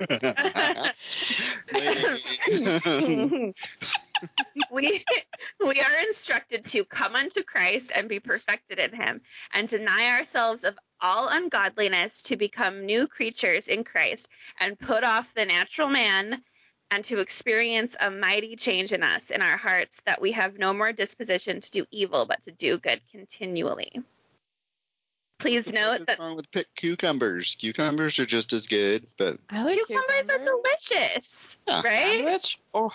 we 4.72 5.04
we 5.60 5.80
are 5.80 6.04
instructed 6.04 6.64
to 6.64 6.84
come 6.84 7.14
unto 7.14 7.44
Christ 7.44 7.92
and 7.94 8.08
be 8.08 8.18
perfected 8.18 8.80
in 8.80 8.92
him 8.92 9.20
and 9.54 9.68
deny 9.68 10.16
ourselves 10.18 10.64
of 10.64 10.76
all 11.00 11.28
ungodliness 11.30 12.22
to 12.22 12.36
become 12.36 12.86
new 12.86 13.06
creatures 13.06 13.68
in 13.68 13.84
Christ 13.84 14.28
and 14.58 14.78
put 14.78 15.04
off 15.04 15.32
the 15.34 15.44
natural 15.44 15.88
man 15.88 16.42
and 16.90 17.04
to 17.06 17.20
experience 17.20 17.96
a 18.00 18.10
mighty 18.10 18.56
change 18.56 18.92
in 18.92 19.02
us 19.02 19.30
in 19.30 19.42
our 19.42 19.56
hearts 19.56 20.00
that 20.06 20.20
we 20.20 20.32
have 20.32 20.58
no 20.58 20.72
more 20.72 20.92
disposition 20.92 21.60
to 21.60 21.70
do 21.70 21.86
evil 21.90 22.26
but 22.26 22.42
to 22.42 22.52
do 22.52 22.78
good 22.78 23.00
continually. 23.10 23.92
Please 25.38 25.72
note 25.72 25.90
What's 26.00 26.06
that 26.06 26.18
wrong 26.18 26.36
with 26.36 26.50
pick 26.50 26.66
cucumbers? 26.74 27.56
Cucumbers 27.56 28.18
are 28.18 28.26
just 28.26 28.52
as 28.52 28.68
good, 28.68 29.06
but 29.18 29.38
I 29.50 29.62
like 29.64 29.78
cucumbers 29.86 30.30
are 30.30 30.38
delicious, 30.38 31.58
Yeah. 31.68 31.82
right? 31.84 32.02
Sandwich? 32.24 32.58
Oh, 32.72 32.90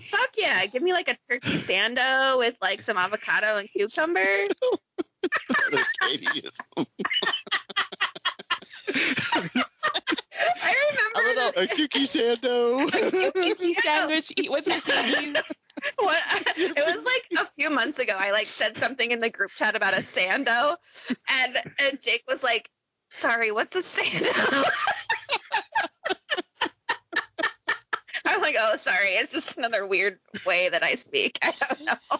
Fuck 0.00 0.30
yeah. 0.38 0.64
Give 0.66 0.82
me 0.82 0.92
like 0.92 1.08
a 1.08 1.16
turkey 1.28 1.56
sando 1.58 2.38
with 2.38 2.54
like 2.62 2.80
some 2.80 2.96
avocado 2.96 3.56
and 3.56 3.68
cucumber. 3.68 4.20
what 5.48 5.74
a 5.74 5.84
Katie 6.02 6.40
is. 6.40 6.56
I 10.62 10.74
remember 10.90 11.20
A 11.20 11.22
little- 11.22 11.52
that- 11.52 11.72
a 11.72 11.74
cookie 11.74 12.06
sando. 12.06 12.86
A 12.86 13.32
cookie 13.32 13.76
sandwich, 13.84 14.32
eat 14.36 14.50
with 14.50 14.66
your 14.66 14.80
fingies. 14.80 15.36
what, 15.96 16.22
it 16.56 16.76
was 16.76 17.04
like 17.04 17.42
a 17.42 17.46
few 17.58 17.70
months 17.70 17.98
ago. 17.98 18.12
I 18.16 18.32
like 18.32 18.46
said 18.46 18.76
something 18.76 19.10
in 19.10 19.20
the 19.20 19.30
group 19.30 19.50
chat 19.52 19.76
about 19.76 19.94
a 19.94 19.98
sando, 20.02 20.76
and 21.42 21.56
and 21.80 22.00
Jake 22.02 22.24
was 22.28 22.42
like, 22.42 22.68
"Sorry, 23.10 23.50
what's 23.50 23.74
a 23.76 23.82
sando?" 23.82 24.64
I'm 28.26 28.40
like, 28.42 28.56
"Oh, 28.58 28.76
sorry. 28.76 29.08
It's 29.08 29.32
just 29.32 29.56
another 29.56 29.86
weird 29.86 30.18
way 30.46 30.68
that 30.68 30.82
I 30.82 30.94
speak. 30.96 31.38
I 31.42 31.52
don't 31.68 31.84
know. 31.86 32.18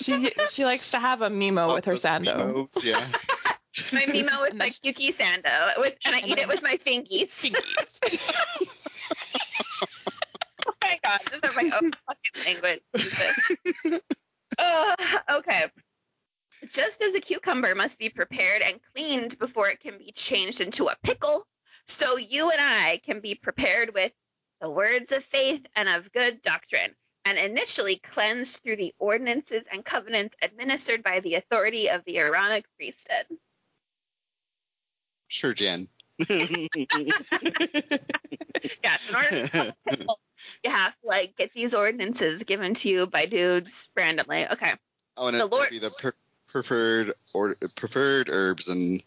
She 0.00 0.32
she 0.52 0.64
likes 0.64 0.90
to 0.92 0.98
have 0.98 1.20
a 1.22 1.28
Mimo 1.28 1.74
with 1.74 1.84
her 1.86 1.94
sando. 1.94 2.36
Mimos, 2.36 2.84
yeah. 2.84 3.04
My 3.92 4.02
Mimo 4.02 4.54
my 4.54 4.66
then- 4.66 4.72
Yuki 4.82 5.12
sando, 5.12 5.78
with 5.78 5.96
and 6.04 6.14
I 6.14 6.20
eat 6.20 6.38
it 6.38 6.48
with 6.48 6.62
my 6.62 6.76
fingies. 6.76 7.50
Oh 10.66 10.72
my 10.82 10.98
god, 11.04 11.20
this 11.30 11.40
is 11.42 11.56
my 11.56 11.70
own 11.76 11.92
fucking 12.06 12.44
language. 12.46 14.00
Uh, 14.56 14.96
okay. 15.38 15.66
Just 16.66 17.02
as 17.02 17.14
a 17.14 17.20
cucumber 17.20 17.74
must 17.74 17.98
be 17.98 18.08
prepared 18.08 18.62
and 18.62 18.80
cleaned 18.94 19.38
before 19.38 19.68
it 19.68 19.80
can 19.80 19.98
be 19.98 20.12
changed 20.12 20.60
into 20.60 20.86
a 20.86 20.96
pickle, 21.02 21.46
so 21.86 22.16
you 22.16 22.50
and 22.50 22.60
I 22.60 23.00
can 23.04 23.20
be 23.20 23.34
prepared 23.34 23.92
with 23.92 24.12
the 24.60 24.70
words 24.70 25.12
of 25.12 25.22
faith 25.24 25.66
and 25.76 25.88
of 25.88 26.12
good 26.12 26.40
doctrine, 26.40 26.94
and 27.26 27.36
initially 27.36 27.96
cleansed 27.96 28.62
through 28.62 28.76
the 28.76 28.94
ordinances 28.98 29.64
and 29.70 29.84
covenants 29.84 30.36
administered 30.40 31.02
by 31.02 31.20
the 31.20 31.34
authority 31.34 31.90
of 31.90 32.02
the 32.06 32.18
Aaronic 32.18 32.64
priesthood. 32.76 33.26
Sure, 35.34 35.52
Jen. 35.52 35.88
Yes, 36.28 36.68
in 39.08 39.14
order 39.16 39.28
to 39.48 39.74
pickle, 39.88 40.20
you 40.64 40.70
have 40.70 40.92
to 40.92 40.98
like 41.08 41.36
get 41.36 41.52
these 41.52 41.74
ordinances 41.74 42.44
given 42.44 42.74
to 42.74 42.88
you 42.88 43.06
by 43.06 43.26
dudes 43.26 43.88
randomly. 43.96 44.46
Okay. 44.48 44.72
Oh, 45.16 45.26
and 45.26 45.34
The 45.36 45.40
it's 45.40 45.50
gonna 45.50 45.56
Lord- 45.60 45.70
be 45.70 45.78
the 45.80 45.90
per- 45.90 46.14
preferred 46.48 47.14
or 47.34 47.56
preferred 47.74 48.28
herbs 48.30 48.68
and 48.68 49.02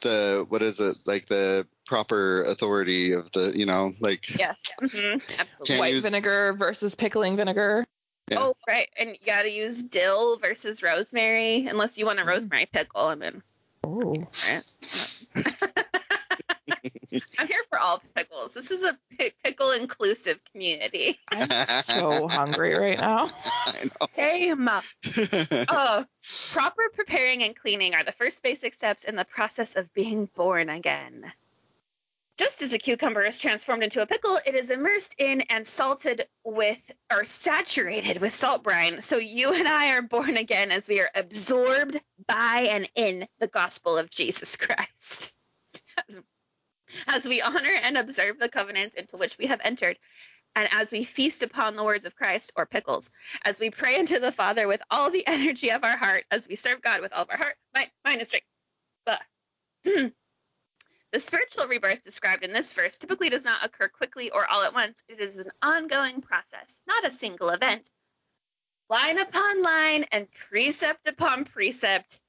the 0.00 0.44
what 0.48 0.62
is 0.62 0.80
it 0.80 0.96
like 1.06 1.26
the 1.26 1.64
proper 1.86 2.42
authority 2.42 3.12
of 3.12 3.30
the 3.30 3.52
you 3.54 3.64
know 3.66 3.92
like 4.00 4.36
Yes. 4.36 4.60
hmm 4.80 5.18
Absolutely. 5.38 5.78
White 5.78 5.94
use- 5.94 6.04
vinegar 6.04 6.54
versus 6.54 6.94
pickling 6.94 7.36
vinegar. 7.36 7.86
Yeah. 8.30 8.38
Oh, 8.40 8.54
right. 8.66 8.88
And 8.98 9.10
you 9.10 9.16
got 9.24 9.42
to 9.42 9.50
use 9.50 9.82
dill 9.82 10.36
versus 10.36 10.82
rosemary, 10.82 11.66
unless 11.66 11.96
you 11.96 12.04
want 12.04 12.18
a 12.18 12.24
Mm. 12.24 12.28
rosemary 12.28 12.66
pickle. 12.66 13.02
I 13.06 13.14
mean, 13.14 13.42
Oh. 13.84 14.26
I'm 17.38 17.46
here 17.46 17.62
for 17.70 17.78
all 17.78 18.02
pickles. 18.14 18.52
This 18.52 18.70
is 18.70 18.84
a 18.84 18.98
pickle 19.44 19.70
inclusive 19.72 20.40
community. 20.52 21.18
I'm 21.28 21.48
so 21.84 22.28
hungry 22.28 22.74
right 22.76 23.00
now. 23.00 23.28
I 23.66 23.88
Same. 24.14 24.68
Oh, 25.70 26.04
proper 26.52 26.82
preparing 26.92 27.42
and 27.42 27.56
cleaning 27.56 27.94
are 27.94 28.04
the 28.04 28.12
first 28.12 28.42
basic 28.42 28.74
steps 28.74 29.04
in 29.04 29.16
the 29.16 29.24
process 29.24 29.76
of 29.76 29.92
being 29.94 30.28
born 30.34 30.68
again. 30.68 31.32
Just 32.38 32.62
as 32.62 32.72
a 32.72 32.78
cucumber 32.78 33.24
is 33.24 33.38
transformed 33.38 33.82
into 33.82 34.00
a 34.00 34.06
pickle, 34.06 34.38
it 34.46 34.54
is 34.54 34.70
immersed 34.70 35.16
in 35.18 35.40
and 35.50 35.66
salted 35.66 36.24
with 36.44 36.80
or 37.12 37.24
saturated 37.24 38.20
with 38.20 38.32
salt 38.32 38.62
brine. 38.62 39.02
So 39.02 39.16
you 39.18 39.52
and 39.52 39.66
I 39.66 39.90
are 39.96 40.02
born 40.02 40.36
again 40.36 40.70
as 40.70 40.86
we 40.86 41.00
are 41.00 41.10
absorbed 41.16 42.00
by 42.28 42.68
and 42.70 42.88
in 42.94 43.26
the 43.40 43.48
gospel 43.48 43.98
of 43.98 44.08
Jesus 44.08 44.54
Christ. 44.56 45.34
As, 47.08 47.26
we 47.26 47.42
honor 47.42 47.72
and 47.82 47.96
observe 47.98 48.38
the 48.38 48.48
covenants 48.48 48.94
into 48.94 49.16
which 49.16 49.36
we 49.36 49.46
have 49.48 49.60
entered, 49.62 49.98
and 50.54 50.68
as 50.74 50.92
we 50.92 51.02
feast 51.02 51.42
upon 51.42 51.74
the 51.74 51.84
words 51.84 52.04
of 52.04 52.14
Christ 52.14 52.52
or 52.56 52.66
pickles, 52.66 53.10
as 53.44 53.58
we 53.58 53.70
pray 53.70 53.98
unto 53.98 54.20
the 54.20 54.32
Father 54.32 54.68
with 54.68 54.80
all 54.90 55.10
the 55.10 55.24
energy 55.26 55.70
of 55.70 55.82
our 55.82 55.96
heart, 55.96 56.24
as 56.30 56.46
we 56.48 56.54
serve 56.54 56.80
God 56.82 57.00
with 57.00 57.12
all 57.12 57.22
of 57.22 57.30
our 57.30 57.36
heart, 57.36 57.56
mind, 57.74 57.90
mind 58.04 58.20
and 58.20 58.28
strength. 58.28 58.46
But 59.04 59.20
the 61.12 61.20
spiritual 61.20 61.66
rebirth 61.66 62.02
described 62.02 62.44
in 62.44 62.52
this 62.52 62.72
verse 62.72 62.98
typically 62.98 63.30
does 63.30 63.44
not 63.44 63.64
occur 63.64 63.88
quickly 63.88 64.30
or 64.30 64.46
all 64.46 64.62
at 64.64 64.74
once. 64.74 65.02
It 65.08 65.20
is 65.20 65.38
an 65.38 65.50
ongoing 65.62 66.20
process, 66.20 66.82
not 66.86 67.06
a 67.06 67.10
single 67.10 67.50
event. 67.50 67.88
Line 68.90 69.18
upon 69.18 69.62
line 69.62 70.04
and 70.12 70.28
precept 70.32 71.06
upon 71.08 71.44
precept, 71.44 72.20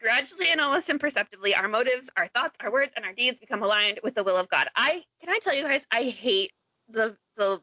Gradually 0.00 0.48
and 0.50 0.60
almost 0.60 0.90
imperceptibly, 0.90 1.54
our 1.54 1.68
motives, 1.68 2.10
our 2.16 2.26
thoughts, 2.26 2.56
our 2.60 2.70
words, 2.70 2.92
and 2.96 3.04
our 3.04 3.14
deeds 3.14 3.40
become 3.40 3.62
aligned 3.62 4.00
with 4.02 4.14
the 4.14 4.22
will 4.22 4.36
of 4.36 4.48
God. 4.48 4.68
I 4.76 5.02
can 5.20 5.30
I 5.30 5.38
tell 5.38 5.54
you 5.54 5.62
guys, 5.62 5.86
I 5.90 6.02
hate 6.02 6.52
the 6.88 7.16
the 7.36 7.62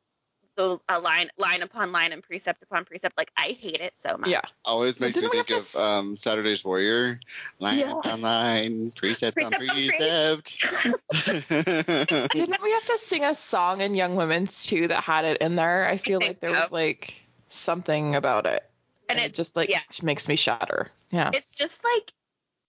the 0.55 0.79
uh, 0.89 0.99
line 1.01 1.29
line 1.37 1.61
upon 1.61 1.91
line 1.91 2.11
and 2.11 2.21
precept 2.23 2.61
upon 2.63 2.85
precept. 2.85 3.17
Like 3.17 3.31
I 3.37 3.57
hate 3.59 3.79
it 3.81 3.93
so 3.95 4.17
much. 4.17 4.29
Yeah. 4.29 4.41
Always 4.65 4.99
makes 4.99 5.17
me 5.17 5.27
think 5.29 5.49
of 5.49 5.71
to- 5.71 5.81
um, 5.81 6.17
Saturday's 6.17 6.63
Warrior. 6.63 7.19
Line 7.59 7.79
Yeah. 7.79 7.91
upon 7.97 8.21
line, 8.21 8.91
precept 8.91 9.37
on 9.41 9.51
Precept 9.51 9.71
on 9.71 10.41
precept. 10.41 11.49
Didn't 12.33 12.61
we 12.61 12.71
have 12.71 12.85
to 12.85 12.99
sing 13.05 13.23
a 13.23 13.35
song 13.35 13.81
in 13.81 13.95
Young 13.95 14.15
Women's 14.15 14.65
too 14.65 14.87
that 14.87 15.03
had 15.03 15.25
it 15.25 15.37
in 15.41 15.55
there? 15.55 15.87
I 15.87 15.97
feel 15.97 16.19
think 16.19 16.29
like 16.29 16.39
there 16.39 16.49
so. 16.51 16.61
was 16.61 16.71
like 16.71 17.13
something 17.49 18.15
about 18.15 18.45
it. 18.45 18.63
And 19.09 19.19
it, 19.19 19.25
it- 19.25 19.33
just 19.33 19.55
like 19.55 19.69
yeah. 19.69 19.79
makes 20.01 20.27
me 20.27 20.35
shudder. 20.35 20.89
Yeah. 21.11 21.31
It's 21.33 21.53
just 21.53 21.83
like 21.83 22.11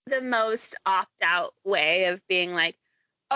the 0.07 0.21
most 0.21 0.75
opt 0.85 1.11
out 1.23 1.53
way 1.63 2.05
of 2.05 2.21
being 2.27 2.53
like, 2.53 2.75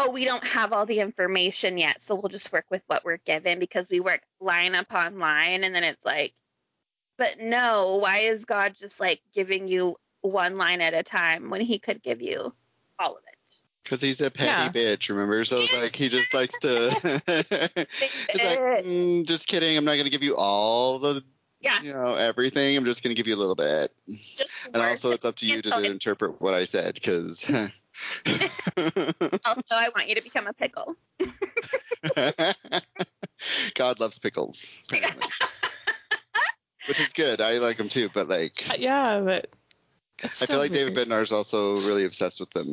oh, 0.07 0.11
we 0.11 0.25
don't 0.25 0.43
have 0.45 0.73
all 0.73 0.85
the 0.85 0.99
information 0.99 1.77
yet, 1.77 2.01
so 2.01 2.15
we'll 2.15 2.29
just 2.29 2.51
work 2.51 2.65
with 2.69 2.81
what 2.87 3.03
we're 3.05 3.17
given 3.17 3.59
because 3.59 3.87
we 3.89 3.99
work 3.99 4.21
line 4.39 4.75
upon 4.75 5.19
line. 5.19 5.63
And 5.63 5.73
then 5.75 5.83
it's 5.83 6.03
like, 6.05 6.33
but 7.17 7.39
no, 7.39 7.97
why 7.97 8.19
is 8.19 8.45
God 8.45 8.75
just 8.79 8.99
like 8.99 9.21
giving 9.33 9.67
you 9.67 9.97
one 10.21 10.57
line 10.57 10.81
at 10.81 10.93
a 10.93 11.03
time 11.03 11.49
when 11.49 11.61
he 11.61 11.79
could 11.79 12.01
give 12.01 12.21
you 12.21 12.53
all 12.97 13.11
of 13.11 13.23
it? 13.27 13.35
Because 13.83 14.01
he's 14.01 14.21
a 14.21 14.29
petty 14.29 14.47
Yeah. 14.49 14.69
bitch, 14.69 15.09
remember? 15.09 15.43
So 15.45 15.65
like 15.73 15.95
he 15.95 16.09
just 16.09 16.33
likes 16.33 16.59
to. 16.59 16.89
it's 17.27 18.35
like, 18.35 18.85
mm, 18.85 19.25
just 19.25 19.47
kidding. 19.47 19.75
I'm 19.77 19.85
not 19.85 19.97
gonna 19.97 20.09
give 20.09 20.23
you 20.23 20.35
all 20.35 20.99
the, 20.99 21.23
Yeah. 21.59 21.81
you 21.81 21.93
know, 21.93 22.15
everything. 22.15 22.77
I'm 22.77 22.85
just 22.85 23.03
gonna 23.03 23.15
give 23.15 23.27
you 23.27 23.35
a 23.35 23.37
little 23.37 23.55
bit. 23.55 23.91
Just 24.07 24.49
And 24.73 24.77
also, 24.83 25.11
it's 25.11 25.25
up 25.25 25.35
to 25.37 25.45
you 25.45 25.61
to 25.61 25.69
Cancel 25.71 25.85
it. 25.85 25.91
interpret 25.91 26.41
what 26.41 26.53
I 26.53 26.65
said, 26.65 26.93
because. 26.93 27.49
also, 29.45 29.61
I 29.71 29.89
want 29.95 30.09
you 30.09 30.15
to 30.15 30.21
become 30.21 30.47
a 30.47 30.53
pickle. 30.53 30.95
God 33.75 33.99
loves 33.99 34.19
pickles, 34.19 34.65
apparently. 34.89 35.27
Which 36.87 36.99
is 36.99 37.13
good. 37.13 37.39
I 37.41 37.59
like 37.59 37.77
them 37.77 37.89
too, 37.89 38.09
but 38.13 38.27
like, 38.27 38.67
Uh, 38.69 38.73
yeah, 38.79 39.19
but 39.21 39.49
I 40.23 40.27
so 40.27 40.45
feel 40.47 40.57
like 40.57 40.71
David 40.71 40.95
weird. 40.95 41.07
Bednar 41.07 41.21
is 41.21 41.31
also 41.31 41.75
really 41.81 42.03
obsessed 42.05 42.39
with 42.39 42.49
them. 42.51 42.65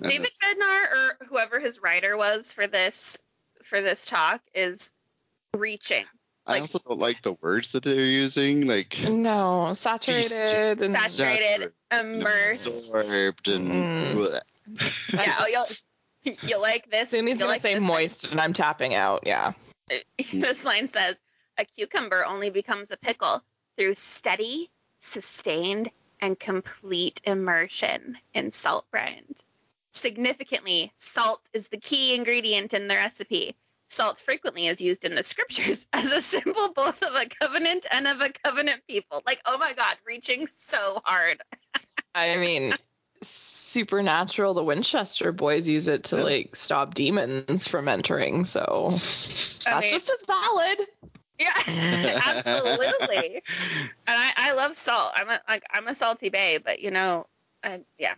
David 0.00 0.26
that's- 0.26 0.38
Bednar 0.42 0.92
or 0.96 1.26
whoever 1.28 1.60
his 1.60 1.80
writer 1.80 2.16
was 2.16 2.52
for 2.52 2.66
this 2.66 3.18
for 3.62 3.80
this 3.80 4.04
talk 4.06 4.40
is 4.54 4.90
reaching. 5.56 6.04
I 6.46 6.58
also 6.58 6.80
don't 6.80 6.98
like 6.98 7.22
the 7.22 7.34
words 7.34 7.72
that 7.72 7.84
they're 7.84 7.94
using, 8.04 8.66
like 8.66 8.98
No, 9.08 9.74
saturated 9.78 10.82
and 10.82 10.94
Saturated, 10.94 11.72
immersed. 11.90 12.66
absorbed, 12.66 13.48
and 13.48 13.70
Mm. 13.70 14.40
Yeah, 15.14 15.34
oh, 15.40 15.46
you'll 15.46 16.36
you 16.48 16.60
like 16.60 16.90
this. 16.90 17.10
Soon 17.10 17.26
he's 17.26 17.32
you'll 17.32 17.40
gonna 17.40 17.52
like 17.52 17.62
say 17.62 17.74
this 17.74 17.82
moist, 17.82 18.24
and 18.24 18.40
I'm 18.40 18.52
tapping 18.52 18.94
out. 18.94 19.24
Yeah. 19.26 19.52
this 20.32 20.64
line 20.64 20.86
says, 20.88 21.16
"A 21.58 21.64
cucumber 21.64 22.24
only 22.24 22.50
becomes 22.50 22.90
a 22.90 22.96
pickle 22.96 23.40
through 23.76 23.94
steady, 23.94 24.70
sustained, 25.00 25.90
and 26.20 26.38
complete 26.38 27.20
immersion 27.24 28.16
in 28.34 28.50
salt 28.50 28.86
brine." 28.90 29.34
Significantly, 29.94 30.92
salt 30.96 31.40
is 31.52 31.68
the 31.68 31.76
key 31.76 32.14
ingredient 32.14 32.72
in 32.72 32.88
the 32.88 32.94
recipe. 32.94 33.54
Salt 33.92 34.18
frequently 34.18 34.66
is 34.66 34.80
used 34.80 35.04
in 35.04 35.14
the 35.14 35.22
scriptures 35.22 35.86
as 35.92 36.10
a 36.10 36.22
symbol 36.22 36.72
both 36.74 37.02
of 37.02 37.14
a 37.14 37.26
covenant 37.40 37.86
and 37.92 38.06
of 38.06 38.20
a 38.20 38.30
covenant 38.44 38.80
people. 38.88 39.22
Like, 39.26 39.40
oh 39.46 39.58
my 39.58 39.74
God, 39.74 39.96
reaching 40.06 40.46
so 40.46 41.00
hard. 41.04 41.42
I 42.14 42.36
mean, 42.36 42.74
supernatural. 43.22 44.54
The 44.54 44.64
Winchester 44.64 45.32
boys 45.32 45.68
use 45.68 45.88
it 45.88 46.04
to 46.04 46.16
like 46.16 46.56
stop 46.56 46.94
demons 46.94 47.68
from 47.68 47.88
entering. 47.88 48.44
So 48.44 48.88
that's 48.90 49.66
I 49.66 49.90
just 49.90 50.10
as 50.10 50.26
valid. 50.26 50.88
Yeah, 51.38 51.50
absolutely. 52.26 53.36
And 53.36 53.42
I, 54.06 54.32
I 54.36 54.52
love 54.54 54.76
salt. 54.76 55.12
I'm 55.16 55.28
a 55.28 55.40
like 55.48 55.64
I'm 55.70 55.88
a 55.88 55.94
salty 55.94 56.28
bay, 56.28 56.58
but 56.62 56.80
you 56.80 56.90
know, 56.90 57.26
uh, 57.64 57.78
yeah. 57.98 58.14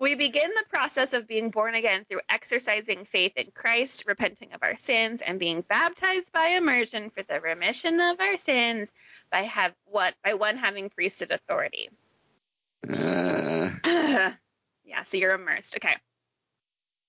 We 0.00 0.14
begin 0.14 0.50
the 0.50 0.64
process 0.68 1.12
of 1.12 1.26
being 1.26 1.50
born 1.50 1.74
again 1.74 2.04
through 2.04 2.20
exercising 2.28 3.04
faith 3.04 3.32
in 3.36 3.50
Christ, 3.52 4.04
repenting 4.06 4.52
of 4.52 4.62
our 4.62 4.76
sins, 4.76 5.20
and 5.24 5.40
being 5.40 5.62
baptized 5.62 6.32
by 6.32 6.48
immersion 6.48 7.10
for 7.10 7.22
the 7.22 7.40
remission 7.40 8.00
of 8.00 8.20
our 8.20 8.36
sins 8.36 8.92
by 9.30 9.40
have 9.42 9.74
what 9.86 10.14
by 10.24 10.34
one 10.34 10.56
having 10.56 10.88
priesthood 10.90 11.32
authority. 11.32 11.90
Uh, 12.88 13.70
yeah, 14.84 15.02
so 15.04 15.16
you're 15.16 15.34
immersed. 15.34 15.76
Okay. 15.76 15.94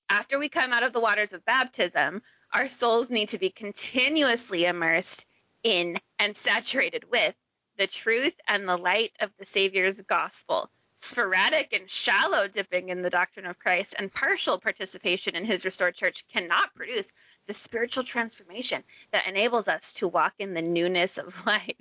After 0.10 0.40
we 0.40 0.50
come 0.50 0.74
out 0.74 0.84
of 0.84 0.92
the 0.92 1.00
waters 1.00 1.34
of 1.34 1.46
baptism, 1.46 2.24
our 2.52 2.68
souls 2.68 3.12
need 3.12 3.30
to 3.30 3.38
be 3.38 3.52
continuously 3.52 4.66
immersed 4.66 5.26
in 5.64 5.98
and 6.18 6.36
saturated 6.36 7.06
with 7.12 7.36
the 7.78 7.86
truth 7.86 8.34
and 8.48 8.68
the 8.68 8.78
light 8.78 9.12
of 9.22 9.30
the 9.38 9.46
Savior's 9.46 10.02
gospel. 10.02 10.70
Sporadic 11.00 11.72
and 11.74 11.90
shallow 11.90 12.48
dipping 12.48 12.90
in 12.90 13.02
the 13.02 13.10
doctrine 13.10 13.46
of 13.46 13.58
Christ 13.58 13.96
and 13.98 14.14
partial 14.14 14.60
participation 14.60 15.36
in 15.36 15.46
his 15.46 15.64
restored 15.66 15.96
church 15.96 16.26
cannot 16.34 16.76
produce 16.76 17.14
the 17.48 17.54
spiritual 17.54 18.04
transformation 18.04 18.84
that 19.12 19.26
enables 19.28 19.68
us 19.70 19.94
to 19.94 20.08
walk 20.08 20.34
in 20.40 20.54
the 20.54 20.62
newness 20.62 21.18
of 21.18 21.46
life. 21.48 21.74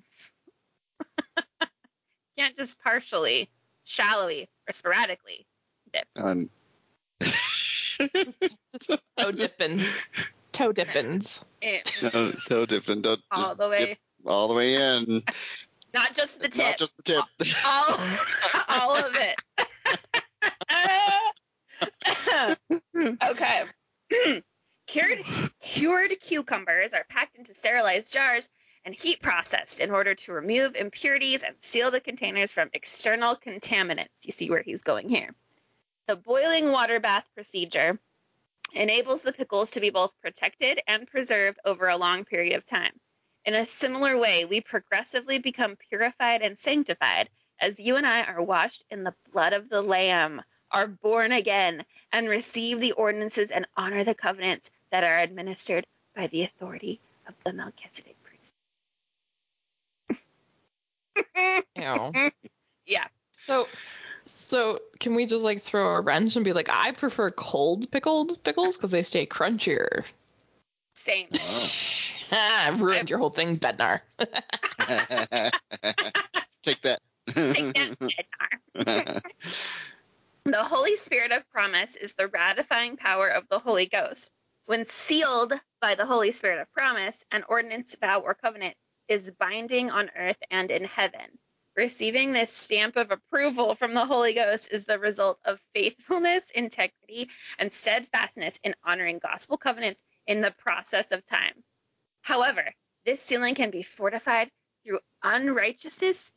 Can't 2.38 2.57
just 2.57 2.81
partially, 2.83 3.50
shallowly, 3.85 4.48
or 4.68 4.72
sporadically 4.72 5.46
dip. 5.92 6.07
um, 6.16 6.48
Toe 9.18 9.33
dippins. 9.33 9.83
Toe 10.52 10.72
dippins. 10.72 11.40
No, 12.00 12.33
toe 12.46 12.66
dipping. 12.66 13.02
Don't 13.02 13.20
all 13.33 13.57
the 13.57 13.68
way, 13.68 13.87
dip 13.87 13.98
all 14.24 14.46
the 14.46 14.54
way 14.54 14.74
in. 14.76 15.22
Not 15.94 16.14
just 16.14 16.40
the 16.40 16.48
tip. 16.48 16.66
Not 16.66 16.79
just 16.79 16.96
the 16.96 17.03
tip. 17.03 17.24
all, 17.64 17.98
all 18.68 18.96
of 18.96 19.14
it. 19.16 19.37
okay. 23.31 23.64
cured, 24.87 25.18
cured 25.61 26.20
cucumbers 26.20 26.92
are 26.92 27.05
packed 27.09 27.37
into 27.37 27.55
sterilized 27.55 28.12
jars 28.12 28.48
and 28.85 28.94
heat 28.94 29.20
processed 29.20 29.81
in 29.81 29.90
order 29.90 30.14
to 30.14 30.33
remove 30.33 30.74
impurities 30.74 31.42
and 31.42 31.55
seal 31.61 31.90
the 31.90 32.01
containers 32.01 32.53
from 32.53 32.70
external 32.72 33.37
contaminants. 33.37 34.24
You 34.24 34.33
see 34.33 34.51
where 34.51 34.62
he's 34.62 34.83
going 34.83 35.09
here. 35.09 35.35
The 36.07 36.16
boiling 36.16 36.72
water 36.72 37.01
bath 37.01 37.27
procedure 37.35 37.98
enables 38.72 39.22
the 39.22 39.33
pickles 39.33 39.72
to 39.72 39.81
be 39.81 39.90
both 39.90 40.12
protected 40.22 40.81
and 40.87 41.07
preserved 41.07 41.59
over 41.64 41.88
a 41.88 41.96
long 41.96 42.24
period 42.24 42.57
of 42.57 42.64
time. 42.64 42.92
In 43.44 43.55
a 43.55 43.66
similar 43.66 44.18
way, 44.18 44.44
we 44.44 44.61
progressively 44.61 45.38
become 45.38 45.77
purified 45.77 46.42
and 46.42 46.59
sanctified 46.59 47.29
as 47.61 47.79
you 47.79 47.96
and 47.96 48.07
I 48.07 48.22
are 48.22 48.42
washed 48.42 48.85
in 48.90 49.05
the 49.05 49.14
blood 49.33 49.53
of 49.53 49.68
the 49.68 49.83
Lamb, 49.83 50.42
are 50.70 50.87
born 50.87 51.33
again, 51.33 51.85
and 52.12 52.29
receive 52.29 52.81
the 52.81 52.92
ordinances 52.92 53.51
and 53.51 53.66
honor 53.77 54.05
the 54.05 54.14
covenants 54.14 54.70
that 54.90 55.05
are 55.05 55.18
administered 55.18 55.87
by 56.14 56.29
the 56.29 56.44
authority 56.44 57.01
of 57.27 57.35
the 57.44 57.53
Melchizedek 57.53 58.16
priest. 58.22 58.55
Ew. 61.77 62.31
yeah. 62.87 63.07
So, 63.46 63.66
so 64.46 64.81
can 65.01 65.14
we 65.14 65.27
just 65.27 65.42
like 65.42 65.64
throw 65.64 65.96
a 65.96 66.01
wrench 66.01 66.37
and 66.37 66.44
be 66.44 66.53
like, 66.53 66.68
I 66.70 66.92
prefer 66.92 67.31
cold 67.31 67.90
pickled 67.90 68.42
pickles 68.44 68.77
because 68.77 68.90
they 68.90 69.03
stay 69.03 69.27
crunchier. 69.27 70.05
Same. 70.94 71.29
I 72.30 72.68
ruined 72.78 73.10
your 73.10 73.18
whole 73.18 73.30
thing, 73.30 73.58
Bednar. 73.58 74.00
Take 76.62 76.82
that. 76.82 77.00
Take 77.28 77.74
that, 77.74 77.96
Ednar. 78.76 79.20
The 80.44 80.64
Holy 80.64 80.96
Spirit 80.96 81.32
of 81.32 81.48
promise 81.50 81.94
is 81.94 82.14
the 82.14 82.28
ratifying 82.28 82.96
power 82.96 83.28
of 83.28 83.48
the 83.48 83.58
Holy 83.58 83.86
Ghost. 83.86 84.30
When 84.64 84.86
sealed 84.86 85.52
by 85.80 85.94
the 85.94 86.06
Holy 86.06 86.32
Spirit 86.32 86.60
of 86.60 86.72
promise, 86.72 87.16
an 87.30 87.44
ordinance, 87.48 87.94
vow, 88.00 88.20
or 88.20 88.34
covenant 88.34 88.74
is 89.08 89.30
binding 89.30 89.90
on 89.90 90.10
earth 90.16 90.38
and 90.50 90.70
in 90.70 90.84
heaven. 90.84 91.38
Receiving 91.76 92.32
this 92.32 92.52
stamp 92.52 92.96
of 92.96 93.10
approval 93.10 93.74
from 93.74 93.94
the 93.94 94.04
Holy 94.04 94.32
Ghost 94.32 94.72
is 94.72 94.84
the 94.84 94.98
result 94.98 95.38
of 95.44 95.60
faithfulness, 95.74 96.50
integrity, 96.54 97.28
and 97.58 97.72
steadfastness 97.72 98.58
in 98.62 98.74
honoring 98.84 99.18
gospel 99.18 99.56
covenants 99.56 100.02
in 100.26 100.40
the 100.40 100.54
process 100.58 101.12
of 101.12 101.24
time. 101.24 101.62
However, 102.28 102.74
this 103.06 103.22
sealing 103.22 103.54
can 103.54 103.70
be 103.70 103.82
fortified 103.82 104.50
through 104.84 105.00
unrighteousness 105.22 106.30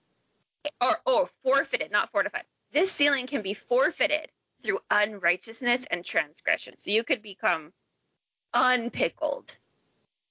or, 0.79 0.97
or 1.05 1.27
forfeited, 1.43 1.91
not 1.91 2.09
fortified. 2.11 2.45
This 2.71 2.93
sealing 2.93 3.27
can 3.27 3.41
be 3.41 3.53
forfeited 3.53 4.29
through 4.63 4.79
unrighteousness 4.89 5.85
and 5.91 6.05
transgression. 6.05 6.77
So 6.77 6.91
you 6.91 7.03
could 7.03 7.21
become 7.21 7.73
unpickled 8.53 9.53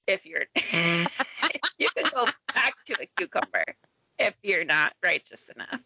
if 0.07 0.25
you're 0.25 0.47
you 1.79 1.91
can 1.91 2.11
go 2.11 2.25
back 2.55 2.73
to 2.87 2.97
a 2.99 3.07
cucumber 3.19 3.67
if 4.19 4.35
you're 4.43 4.65
not 4.65 4.95
righteous 5.05 5.51
enough. 5.55 5.81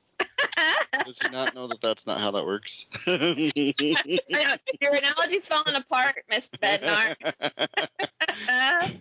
Does 1.05 1.19
he 1.19 1.29
not 1.31 1.55
know 1.55 1.67
that 1.69 1.81
that's 1.81 2.07
not 2.07 2.21
how 2.21 2.31
that 2.33 2.45
works? 2.45 2.87
Your 3.07 4.95
analogy's 4.95 5.47
falling 5.47 5.75
apart, 5.75 6.17
Miss 6.31 6.51
Bednar. 6.51 7.15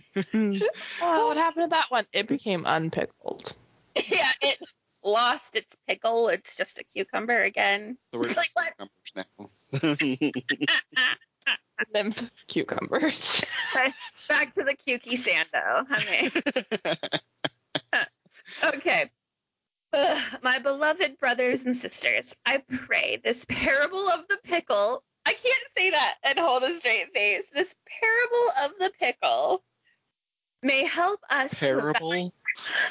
Oh, 1.01 1.27
what 1.27 1.37
happened 1.37 1.65
to 1.65 1.75
that 1.75 1.87
one? 1.89 2.05
It 2.13 2.27
became 2.27 2.65
unpickled. 2.65 3.53
yeah, 3.95 4.29
it 4.41 4.57
lost 5.03 5.55
its 5.55 5.75
pickle. 5.87 6.29
It's 6.29 6.55
just 6.55 6.79
a 6.79 6.83
cucumber 6.83 7.41
again. 7.41 7.97
So 8.13 8.19
we're 8.19 8.25
It's 8.27 8.37
like, 8.37 8.49
what? 8.53 8.73
numbers 8.79 9.13
now. 9.15 10.29
Nymph 11.93 12.31
cucumbers. 12.47 13.43
Back 14.29 14.53
to 14.53 14.63
the 14.63 14.75
Cukie 14.75 15.17
Sando. 15.19 15.85
I 15.89 16.03
mean, 17.91 18.03
okay. 18.75 19.09
Ugh, 19.93 20.39
my 20.41 20.59
beloved 20.59 21.17
brothers 21.35 21.63
and 21.63 21.75
sisters, 21.75 22.35
I 22.45 22.61
pray 22.87 23.19
this 23.23 23.45
parable 23.45 24.07
of 24.09 24.27
the 24.29 24.37
pickle. 24.43 25.03
I 25.25 25.33
can't 25.33 25.67
say 25.75 25.89
that 25.89 26.15
and 26.23 26.37
hold 26.37 26.61
a 26.63 26.75
straight 26.75 27.11
face. 27.13 27.45
This 27.51 27.75
parable 28.01 28.65
of 28.65 28.71
the 28.79 28.91
pickle 28.99 29.63
may 30.61 30.85
help 30.85 31.19
us. 31.31 31.59
Parable? 31.59 32.33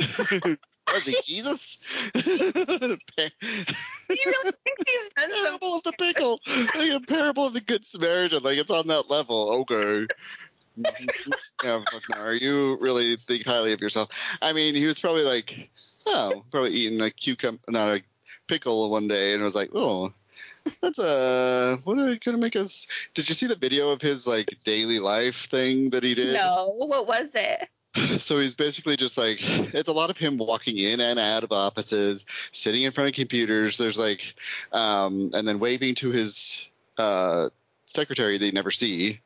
Was 0.93 1.03
he 1.05 1.17
Jesus? 1.25 1.85
Do 2.15 2.21
you 2.25 2.97
really 4.27 4.53
think 4.65 4.79
he's 4.87 5.11
done 5.17 5.31
parable 5.45 5.77
of 5.77 5.85
the 5.85 5.93
pickle. 5.97 6.41
Like 6.75 6.91
a 6.91 7.01
parable 7.01 7.47
of 7.47 7.55
the 7.55 7.61
Good 7.61 7.85
Samaritan. 7.85 8.43
Like 8.43 8.59
it's 8.59 8.73
on 8.73 8.89
that 8.89 9.09
level. 9.09 9.61
Okay. 9.61 10.07
yeah, 11.63 11.81
fuck 11.93 12.03
no. 12.11 12.21
Are 12.21 12.35
you 12.35 12.77
really 12.81 13.15
think 13.17 13.47
highly 13.47 13.73
of 13.73 13.81
yourself? 13.81 14.09
I 14.41 14.53
mean, 14.53 14.75
he 14.75 14.87
was 14.87 14.99
probably 14.99 15.23
like, 15.23 15.71
oh, 16.07 16.43
probably 16.51 16.73
eating 16.73 17.01
a 17.01 17.11
cucumber, 17.11 17.61
not 17.69 17.97
a 17.97 18.03
pickle 18.53 18.91
one 18.91 19.09
day, 19.09 19.33
and 19.33 19.41
I 19.41 19.45
was 19.45 19.55
like, 19.55 19.71
oh, 19.75 20.13
that's 20.83 20.99
a 20.99 21.79
what 21.85 21.99
are 21.99 22.13
you 22.13 22.19
gonna 22.19 22.37
make 22.37 22.55
us? 22.55 22.87
Did 23.15 23.29
you 23.29 23.35
see 23.35 23.47
the 23.47 23.57
video 23.57 23.91
of 23.91 24.03
his 24.03 24.27
like 24.27 24.59
daily 24.65 24.99
life 24.99 25.47
thing 25.47 25.91
that 25.91 26.03
he 26.03 26.15
did? 26.15 26.35
No, 26.35 26.73
what 26.77 27.07
was 27.07 27.31
it? 27.35 27.69
So 28.21 28.39
he's 28.41 28.55
basically 28.55 28.97
just 28.97 29.19
like 29.19 29.41
it's 29.75 29.89
a 29.91 29.93
lot 29.93 30.09
of 30.09 30.17
him 30.17 30.39
walking 30.39 30.79
in 30.79 30.99
and 31.01 31.19
out 31.19 31.45
of 31.45 31.53
offices, 31.53 32.25
sitting 32.51 32.83
in 32.83 32.93
front 32.93 33.11
of 33.11 33.15
computers. 33.15 33.77
There's 33.77 33.99
like, 33.99 34.35
um, 34.73 35.31
and 35.35 35.47
then 35.47 35.59
waving 35.59 35.97
to 35.97 36.11
his 36.11 36.67
uh, 36.97 37.51
secretary 37.85 38.39
they 38.39 38.51
never 38.51 38.71
see, 38.71 39.21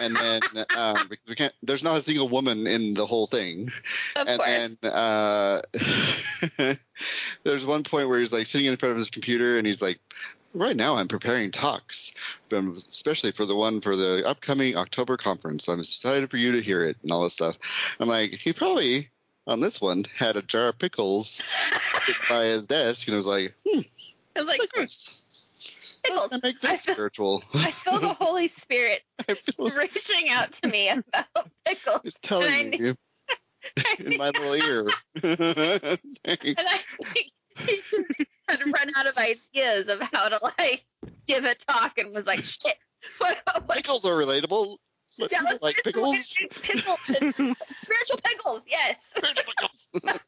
and 0.00 0.16
then 0.16 0.40
um, 0.76 0.96
we 1.28 1.34
can't. 1.34 1.52
There's 1.62 1.82
not 1.84 1.98
a 1.98 2.02
single 2.02 2.28
woman 2.30 2.66
in 2.66 2.94
the 2.94 3.04
whole 3.04 3.26
thing, 3.26 3.68
Of 4.16 4.28
and 4.28 4.38
course. 4.38 4.48
then 4.48 4.78
uh, 4.82 5.60
there's 7.46 7.64
one 7.66 7.82
point 7.84 8.08
where 8.08 8.18
he's 8.18 8.32
like 8.32 8.46
sitting 8.46 8.66
in 8.66 8.76
front 8.76 8.90
of 8.92 8.96
his 8.98 9.10
computer 9.10 9.56
and 9.58 9.66
he's 9.66 9.80
like, 9.82 9.98
right 10.54 10.76
now 10.76 10.96
I'm 10.96 11.08
preparing 11.08 11.50
talks, 11.50 12.12
especially 12.50 13.32
for 13.32 13.46
the 13.46 13.54
one 13.56 13.80
for 13.80 13.96
the 13.96 14.26
upcoming 14.26 14.76
October 14.76 15.16
conference. 15.16 15.68
I'm 15.68 15.80
excited 15.80 16.30
for 16.30 16.36
you 16.36 16.52
to 16.52 16.60
hear 16.60 16.82
it 16.84 16.96
and 17.02 17.12
all 17.12 17.22
this 17.22 17.34
stuff. 17.34 17.56
I'm 18.00 18.08
like, 18.08 18.32
he 18.32 18.52
probably 18.52 19.10
on 19.46 19.60
this 19.60 19.80
one 19.80 20.04
had 20.16 20.36
a 20.36 20.42
jar 20.42 20.68
of 20.68 20.78
pickles 20.78 21.40
by 22.28 22.46
his 22.46 22.66
desk 22.66 23.06
and 23.06 23.16
was 23.16 23.26
like, 23.26 23.54
hmm, 23.66 23.80
I 24.34 24.40
was 24.40 24.48
like, 24.48 24.60
hmm, 24.60 24.64
pickles. 24.80 25.22
Pickles. 26.02 26.28
can 26.28 26.40
I 26.42 26.46
make 26.46 26.64
I 26.64 26.76
feel- 26.76 26.94
spiritual? 26.94 27.44
I 27.54 27.70
feel 27.70 28.00
the 28.00 28.14
Holy 28.14 28.48
Spirit 28.48 29.02
feel 29.28 29.70
reaching 29.76 30.30
out 30.30 30.52
to 30.52 30.68
me 30.68 30.88
about 30.90 31.50
pickles. 31.64 32.00
it's 32.04 32.18
telling 32.22 32.74
I 32.74 32.76
you 32.76 32.96
in 33.98 34.16
my 34.16 34.30
little 34.30 34.54
ear. 34.54 34.88
And 35.22 35.36
I 36.24 36.78
think 37.12 37.30
he 37.66 37.76
just 37.76 37.94
had 38.48 38.60
run 38.66 38.90
out 38.96 39.06
of 39.06 39.16
ideas 39.16 39.88
of 39.88 40.00
how 40.12 40.28
to 40.28 40.38
like 40.58 40.84
give 41.26 41.44
a 41.44 41.54
talk 41.54 41.98
and 41.98 42.12
was 42.14 42.26
like, 42.26 42.42
shit. 42.42 42.76
What, 43.18 43.38
what, 43.64 43.76
pickles 43.76 44.04
are 44.04 44.14
relatable. 44.14 44.76
Look, 45.18 45.32
yeah, 45.32 45.38
people 45.38 45.50
let's 45.50 45.62
like 45.62 45.76
do 45.76 45.82
pickles. 45.84 46.34
Pickles, 46.62 46.98
spiritual 47.06 48.18
pickles, 48.22 48.62
yes. 48.66 49.12
pickles. 49.14 49.90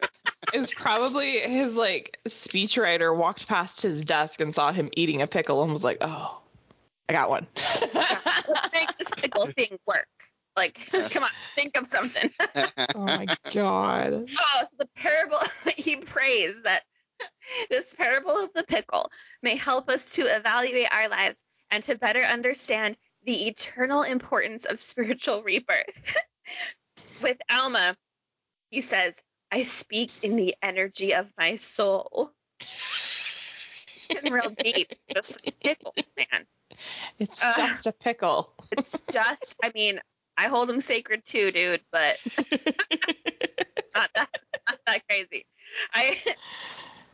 It's 0.55 0.73
probably 0.75 1.41
his 1.41 1.75
like 1.75 2.19
speechwriter 2.27 3.15
walked 3.15 3.47
past 3.47 3.83
his 3.83 4.03
desk 4.03 4.41
and 4.41 4.55
saw 4.55 4.73
him 4.73 4.89
eating 4.95 5.21
a 5.21 5.27
pickle 5.27 5.63
and 5.63 5.75
was 5.75 5.85
like, 5.85 5.99
"Oh, 6.01 6.41
I 7.07 7.13
got 7.13 7.29
one." 7.29 7.47
Let's 7.93 8.73
make 8.73 8.97
this 8.97 9.11
pickle 9.11 9.47
thing 9.49 9.79
work. 9.87 10.09
Like, 10.57 10.89
come 11.11 11.23
on, 11.23 11.31
think 11.55 11.77
of 11.77 11.87
something. 11.87 12.31
oh 12.95 13.05
my 13.05 13.27
god. 13.53 14.27
Oh, 14.41 14.65
so 14.65 14.77
the 14.79 14.89
parable, 14.97 15.37
he 15.77 15.97
prays 15.97 16.55
that 16.65 16.85
this 17.71 17.95
parable 17.95 18.31
of 18.45 18.53
the 18.55 18.65
pickle 18.65 19.11
may 19.43 19.57
help 19.57 19.89
us 19.89 20.15
to 20.15 20.23
evaluate 20.23 20.89
our 20.93 21.09
lives 21.09 21.37
and 21.71 21.83
to 21.85 21.97
better 21.97 22.21
understand 22.21 22.97
the 23.25 23.47
eternal 23.49 24.03
importance 24.03 24.65
of 24.65 24.81
spiritual 24.81 25.43
rebirth. 25.43 26.17
With 27.23 27.39
Alma, 27.51 27.97
he 28.71 28.81
says, 28.81 29.15
I 29.51 29.65
speak 29.65 30.11
in 30.23 30.37
the 30.37 30.55
energy 30.63 31.15
of 31.15 31.31
my 31.39 31.57
soul. 31.57 32.31
Getting 34.09 34.33
real 34.33 34.51
deep. 34.51 34.93
Just 35.15 35.43
pickle, 35.63 35.95
man. 36.17 36.47
It's 37.19 37.43
Uh. 37.43 37.55
just 37.57 37.87
a 37.87 37.93
pickle. 37.93 38.53
It's 38.71 39.01
just, 39.11 39.57
I 39.63 39.73
mean, 39.75 40.01
I 40.37 40.49
hold 40.49 40.69
them 40.69 40.81
sacred 40.81 41.25
too, 41.25 41.51
dude, 41.51 41.81
but 41.91 42.19
not 43.95 44.11
that, 44.15 44.29
not 44.69 44.79
that 44.87 45.03
crazy. 45.09 45.45
I 45.93 46.17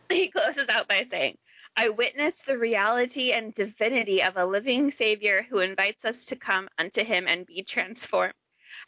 he 0.11 0.29
closes 0.29 0.69
out 0.69 0.89
by 0.89 1.07
saying, 1.11 1.39
I 1.77 1.89
witness 1.89 2.43
the 2.43 2.59
reality 2.59 3.33
and 3.33 3.53
divinity 3.53 4.23
of 4.23 4.37
a 4.37 4.47
living 4.47 4.91
Savior 4.91 5.43
who 5.43 5.59
invites 5.59 6.05
us 6.05 6.27
to 6.27 6.37
come 6.37 6.69
unto 6.79 7.03
him 7.03 7.27
and 7.27 7.47
be 7.47 7.63
transformed. 7.63 8.35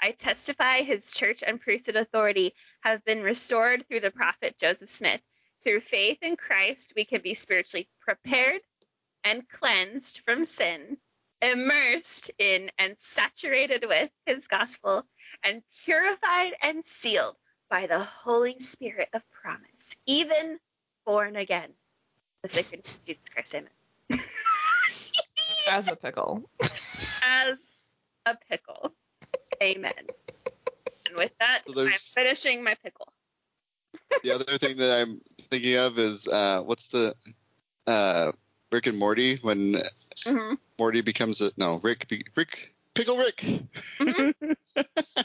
I 0.00 0.12
testify 0.12 0.82
his 0.82 1.12
church 1.12 1.42
and 1.44 1.60
priesthood 1.60 1.96
authority 1.96 2.54
have 2.82 3.04
been 3.04 3.22
restored 3.22 3.86
through 3.88 4.00
the 4.00 4.10
prophet 4.10 4.56
Joseph 4.58 4.88
Smith. 4.88 5.20
Through 5.64 5.80
faith 5.80 6.18
in 6.22 6.36
Christ, 6.36 6.92
we 6.94 7.04
can 7.04 7.22
be 7.22 7.34
spiritually 7.34 7.88
prepared 8.00 8.60
and 9.24 9.48
cleansed 9.48 10.20
from 10.20 10.44
sin, 10.44 10.98
immersed 11.42 12.30
in 12.38 12.70
and 12.78 12.96
saturated 12.98 13.84
with 13.88 14.10
his 14.26 14.46
gospel, 14.46 15.04
and 15.42 15.62
purified 15.84 16.52
and 16.62 16.84
sealed 16.84 17.36
by 17.68 17.86
the 17.86 17.98
Holy 17.98 18.58
Spirit 18.60 19.08
of 19.12 19.28
promise, 19.30 19.96
even 20.06 20.60
born 21.06 21.36
again. 21.36 21.70
The 22.42 22.48
sacred 22.48 22.84
name 22.84 22.94
of 22.94 23.06
Jesus 23.06 23.22
Christ, 23.32 23.54
amen. 23.54 23.70
As 25.70 25.90
a 25.90 25.96
pickle. 25.96 26.42
As 27.22 27.76
a 28.26 28.36
pickle, 28.50 28.92
amen. 29.62 29.92
And 31.06 31.16
with 31.16 31.32
that, 31.40 31.62
So 31.66 31.86
I'm 31.86 31.92
finishing 31.92 32.62
my 32.64 32.74
pickle. 32.82 33.08
the 34.22 34.32
other 34.32 34.58
thing 34.58 34.76
that 34.78 35.00
I'm 35.00 35.20
thinking 35.50 35.76
of 35.76 35.98
is 35.98 36.28
uh, 36.28 36.62
what's 36.62 36.88
the 36.88 37.14
uh, 37.86 38.32
Rick 38.72 38.86
and 38.88 38.98
Morty 38.98 39.36
when 39.36 39.76
hmm 40.26 40.54
Morty 40.78 41.00
becomes 41.00 41.40
a 41.40 41.50
no 41.56 41.80
Rick 41.82 42.06
Rick 42.34 42.74
Pickle 42.94 43.16
Rick. 43.18 43.44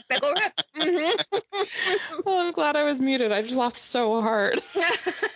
Pickle 0.08 0.34
rip. 0.34 0.52
hmm 0.74 1.10
Oh, 2.26 2.38
I'm 2.38 2.52
glad 2.52 2.76
I 2.76 2.84
was 2.84 3.00
muted. 3.00 3.32
I 3.32 3.42
just 3.42 3.54
laughed 3.54 3.78
so 3.78 4.20
hard. 4.22 4.62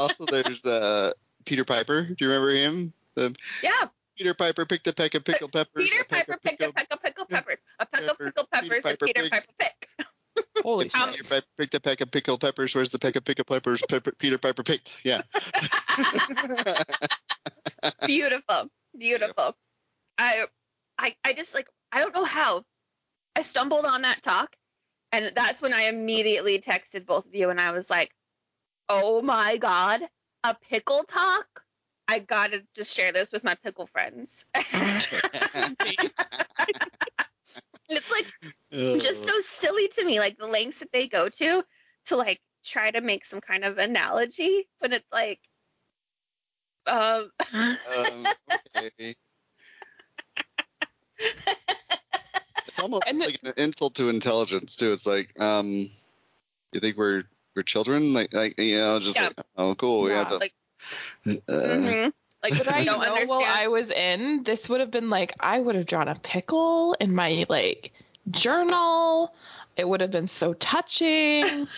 also, 0.00 0.24
there's 0.30 0.64
uh, 0.64 1.12
Peter 1.44 1.64
Piper. 1.64 2.04
Do 2.04 2.16
you 2.18 2.28
remember 2.30 2.50
him? 2.54 2.92
The 3.14 3.34
yeah, 3.62 3.88
Peter 4.16 4.34
Piper 4.34 4.66
picked 4.66 4.86
a 4.86 4.92
peck 4.92 5.14
of 5.14 5.24
pickled 5.24 5.52
peppers. 5.52 5.88
Peter 5.88 6.02
a 6.02 6.04
peck 6.04 6.26
Piper 6.26 6.34
of 6.34 6.42
picked 6.42 6.62
a 6.62 6.72
peck 6.72 6.86
of 6.90 7.02
pickle 7.02 7.26
peppers. 7.26 7.58
A 7.78 7.86
peck 7.86 8.02
of 8.02 8.18
pickled 8.18 8.50
pickle 8.50 8.60
Peter 8.60 8.74
peppers 8.74 8.82
Piper 8.82 9.06
Peter 9.06 9.22
picked- 9.22 9.32
Piper 9.32 9.52
pick. 9.58 9.88
Holy 10.62 10.88
shit. 10.88 11.10
Peter 11.10 11.24
Piper 11.24 11.46
picked 11.58 11.74
a 11.74 11.80
peck 11.80 12.00
of 12.00 12.10
pickled 12.10 12.40
peppers. 12.40 12.74
Where's 12.74 12.90
the 12.90 12.98
peck 12.98 13.16
of 13.16 13.24
pickled 13.24 13.46
peppers? 13.46 13.82
Pepper, 13.88 14.12
Peter 14.12 14.38
Piper 14.38 14.62
picked. 14.62 14.90
Yeah. 15.04 15.22
beautiful 18.06 18.68
beautiful 18.98 19.56
I, 20.18 20.44
I 20.98 21.14
i 21.24 21.32
just 21.32 21.54
like 21.54 21.66
i 21.92 22.00
don't 22.00 22.14
know 22.14 22.24
how 22.24 22.62
i 23.36 23.42
stumbled 23.42 23.86
on 23.86 24.02
that 24.02 24.22
talk 24.22 24.54
and 25.12 25.32
that's 25.34 25.62
when 25.62 25.72
i 25.72 25.82
immediately 25.82 26.58
texted 26.58 27.06
both 27.06 27.26
of 27.26 27.34
you 27.34 27.48
and 27.50 27.60
i 27.60 27.70
was 27.72 27.88
like 27.88 28.10
oh 28.92 29.22
my 29.22 29.56
god 29.56 30.00
a 30.42 30.56
pickle 30.68 31.04
talk 31.04 31.62
i 32.08 32.18
gotta 32.18 32.60
just 32.74 32.92
share 32.92 33.12
this 33.12 33.30
with 33.30 33.44
my 33.44 33.54
pickle 33.54 33.86
friends 33.86 34.46
it's 37.88 38.10
like 38.10 38.26
just 39.00 39.24
so 39.24 39.32
silly 39.40 39.86
to 39.88 40.04
me 40.04 40.18
like 40.18 40.36
the 40.38 40.46
lengths 40.46 40.80
that 40.80 40.90
they 40.92 41.06
go 41.06 41.28
to 41.28 41.62
to 42.06 42.16
like 42.16 42.40
try 42.64 42.90
to 42.90 43.00
make 43.00 43.24
some 43.24 43.40
kind 43.40 43.64
of 43.64 43.78
analogy 43.78 44.68
when 44.80 44.92
it's 44.92 45.06
like 45.12 45.38
um 46.86 47.30
um, 47.96 48.26
okay. 48.76 49.14
It's 52.66 52.78
almost 52.80 53.04
And 53.06 53.20
the- 53.20 53.26
like 53.26 53.40
an 53.42 53.52
insult 53.56 53.96
to 53.96 54.08
intelligence 54.08 54.76
too. 54.76 54.92
It's 54.92 55.06
like, 55.06 55.38
um, 55.40 55.88
you 56.72 56.80
think 56.80 56.96
we're 56.96 57.24
we're 57.60 57.64
children? 57.64 58.12
Like, 58.14 58.32
like 58.32 58.58
you 58.58 58.76
know, 58.78 58.98
just 59.00 59.16
Yeah. 59.16 59.26
like, 59.26 59.40
oh, 59.56 59.74
cool. 59.74 60.02
We 60.02 60.12
have 60.12 60.28
to 60.28 60.38
Like- 60.38 60.54
Uh, 61.26 61.32
hmm 61.36 62.08
Like 62.42 62.56
But 62.56 62.72
I 62.72 62.84
know 62.84 62.94
understand. 62.96 63.28
while 63.28 63.44
I 63.44 63.66
was 63.66 63.90
in, 63.90 64.44
this 64.44 64.66
would 64.70 64.80
have 64.80 64.90
been 64.90 65.10
like 65.10 65.34
I 65.38 65.58
would 65.60 65.74
have 65.74 65.84
drawn 65.84 66.08
a 66.08 66.14
pickle 66.14 66.94
in 66.98 67.14
my 67.14 67.44
like 67.50 67.92
journal. 68.30 69.34
It 69.76 69.86
would 69.86 70.00
have 70.00 70.10
been 70.10 70.26
so 70.26 70.54
touching. 70.54 71.44
and 71.44 71.68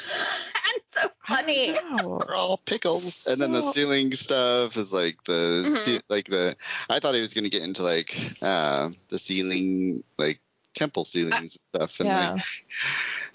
so 0.87 1.11
funny. 1.27 1.71
I 1.71 1.75
don't 1.75 1.97
know. 2.03 2.09
We're 2.29 2.35
all 2.35 2.59
pickles, 2.59 3.27
and 3.27 3.41
then 3.43 3.51
the 3.53 3.63
sealing 3.63 4.15
stuff 4.15 4.77
is 4.77 4.93
like 4.93 5.23
the 5.25 5.65
Mhm. 5.67 5.77
ce- 5.99 6.03
like 6.09 6.27
the. 6.27 6.55
I 6.89 7.01
thought 7.01 7.17
he 7.17 7.21
was 7.21 7.35
gonna 7.35 7.49
get 7.49 7.63
into 7.63 7.83
like 7.83 8.17
uh, 8.41 8.91
the 9.09 9.19
sealing, 9.19 10.05
like 10.17 10.41
temple 10.75 11.05
sealings 11.05 11.57
and 11.59 11.67
stuff, 11.67 11.99
and 12.01 12.09
Yeah. 12.09 12.33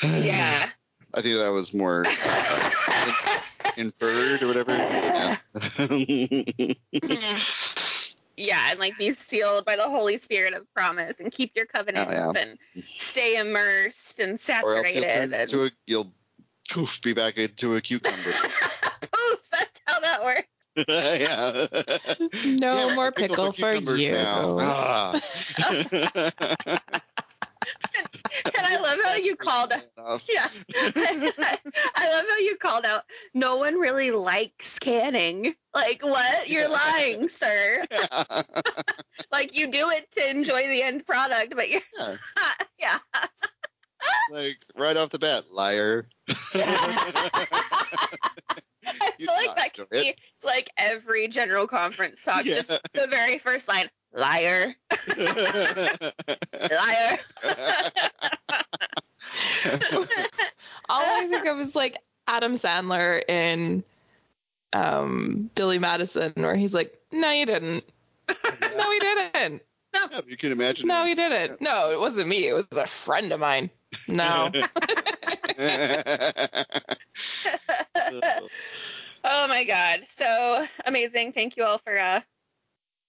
like 0.01 0.25
Yeah. 0.25 0.69
I 1.17 1.21
think 1.21 1.37
that 1.37 1.49
was 1.51 1.73
more 1.73 2.05
inferred 3.77 4.43
or 4.43 4.47
whatever. 4.47 4.71
Yeah. 4.71 5.37
yeah, 8.37 8.69
and 8.71 8.79
like 8.79 8.97
be 8.99 9.13
sealed 9.13 9.65
by 9.65 9.75
the 9.77 9.89
Holy 9.89 10.17
Spirit 10.19 10.53
of 10.53 10.71
promise 10.75 11.15
and 11.19 11.31
keep 11.31 11.53
your 11.55 11.65
covenant 11.65 12.09
Oh, 12.09 12.13
yeah. 12.13 12.31
and 12.41 12.59
stay 12.85 13.37
immersed 13.37 14.19
and 14.19 14.39
saturated. 14.39 14.77
or 14.77 14.85
else 14.85 14.93
you'll 14.95 15.03
saturated. 15.03 15.13
turn 15.31 15.33
and 15.33 15.41
into 15.41 15.63
a 15.65 15.71
you'll 15.87 16.13
poof 16.69 17.01
be 17.01 17.13
back 17.13 17.37
into 17.37 17.75
a 17.75 17.81
cucumber. 17.81 18.17
poof, 19.11 19.39
that's 19.51 19.79
how 19.87 19.99
that 20.01 20.23
works. 20.23 20.47
yeah. 20.87 21.65
No 22.45 22.69
Damn 22.69 22.93
more 22.95 23.11
pickle 23.11 23.51
for 23.51 23.73
you. 23.73 24.11
now. 24.11 24.57
Ah. 24.61 25.19
Love 28.97 29.05
how 29.05 29.15
you 29.15 29.35
called 29.35 29.73
out. 29.73 30.23
Yeah. 30.29 30.47
I 30.75 32.09
love 32.11 32.25
how 32.29 32.37
you 32.39 32.55
called 32.57 32.85
out 32.85 33.01
no 33.33 33.57
one 33.57 33.75
really 33.75 34.11
likes 34.11 34.77
canning. 34.79 35.55
Like 35.73 36.03
what? 36.03 36.49
You're 36.49 36.69
lying, 36.69 37.29
sir. 37.29 37.83
Like 39.31 39.57
you 39.57 39.71
do 39.71 39.89
it 39.89 40.09
to 40.11 40.29
enjoy 40.29 40.67
the 40.67 40.83
end 40.83 41.05
product, 41.05 41.53
but 41.55 41.69
you're 41.69 41.81
Yeah. 41.97 42.15
yeah. 42.79 42.99
like 44.31 44.57
right 44.75 44.95
off 44.95 45.09
the 45.09 45.19
bat, 45.19 45.45
liar. 45.51 46.07
I 46.29 46.33
feel 49.17 49.27
like 49.27 49.55
that 49.57 49.73
could 49.73 49.89
be 49.89 50.15
like 50.43 50.69
every 50.77 51.27
general 51.27 51.67
conference 51.67 52.23
talk. 52.23 52.45
Yeah. 52.45 52.55
Just 52.55 52.69
the 52.93 53.07
very 53.07 53.37
first 53.37 53.67
line. 53.67 53.89
Liar. 54.17 54.75
Liar. 55.17 57.19
All 60.89 61.03
I 61.05 61.27
think 61.29 61.45
of 61.45 61.59
is 61.59 61.75
like 61.75 61.97
Adam 62.27 62.57
Sandler 62.57 63.21
in 63.29 63.83
um, 64.73 65.51
Billy 65.55 65.77
Madison, 65.77 66.33
where 66.35 66.55
he's 66.55 66.73
like, 66.73 66.99
"No, 67.11 67.31
you 67.31 67.45
didn't. 67.45 67.83
No, 68.77 68.91
he 68.91 68.99
didn't. 68.99 69.63
you 70.27 70.37
can 70.37 70.51
imagine. 70.51 70.87
No, 70.87 71.03
he 71.03 71.15
didn't. 71.15 71.59
No, 71.59 71.91
it 71.91 71.99
wasn't 71.99 72.27
me. 72.27 72.47
It 72.47 72.53
was 72.53 72.67
a 72.73 72.85
friend 72.87 73.31
of 73.31 73.39
mine. 73.39 73.71
No." 74.07 74.51
oh 79.23 79.47
my 79.47 79.63
god. 79.63 80.03
So 80.07 80.67
amazing. 80.85 81.33
Thank 81.33 81.57
you 81.57 81.63
all 81.63 81.79
for 81.79 81.97
uh 81.97 82.21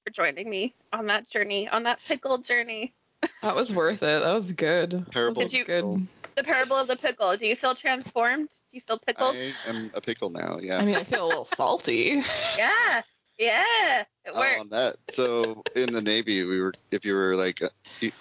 for 0.09 0.12
joining 0.12 0.49
me 0.49 0.75
on 0.92 1.07
that 1.07 1.29
journey, 1.29 1.68
on 1.68 1.83
that 1.85 1.99
pickle 2.09 2.38
journey. 2.38 2.94
That 3.42 3.55
was 3.55 3.71
worth 3.71 4.03
it. 4.03 4.23
That 4.23 4.33
was 4.42 4.53
good. 4.53 5.05
Parable 5.12 5.42
Did 5.42 5.53
you- 5.53 5.61
of 5.62 5.66
pickle. 5.66 6.01
The 6.37 6.44
parable 6.44 6.77
of 6.77 6.87
the 6.87 6.97
pickle. 6.97 7.37
Do 7.37 7.47
you 7.49 7.57
feel 7.57 7.75
transformed? 7.75 8.49
Do 8.49 8.77
you 8.77 8.81
feel 8.87 8.99
pickled? 8.99 9.35
I 9.35 9.53
am 9.66 9.90
a 9.94 10.01
pickle 10.01 10.31
now. 10.31 10.61
Yeah. 10.62 10.79
I 10.79 10.85
mean, 10.85 10.94
I 10.94 11.03
feel 11.03 11.25
a 11.25 11.27
little 11.27 11.49
salty. 11.57 12.23
Yeah. 12.57 13.03
Yeah. 13.38 13.64
It 14.25 14.33
Oh, 14.33 14.38
worked. 14.40 14.61
on 14.61 14.68
that. 14.71 14.97
So 15.11 15.62
in 15.75 15.92
the 15.92 16.01
Navy, 16.01 16.44
we 16.44 16.61
were 16.61 16.73
if 16.92 17.05
you 17.05 17.14
were 17.14 17.35
like, 17.35 17.61
uh, 17.62 17.68
you- 18.01 18.12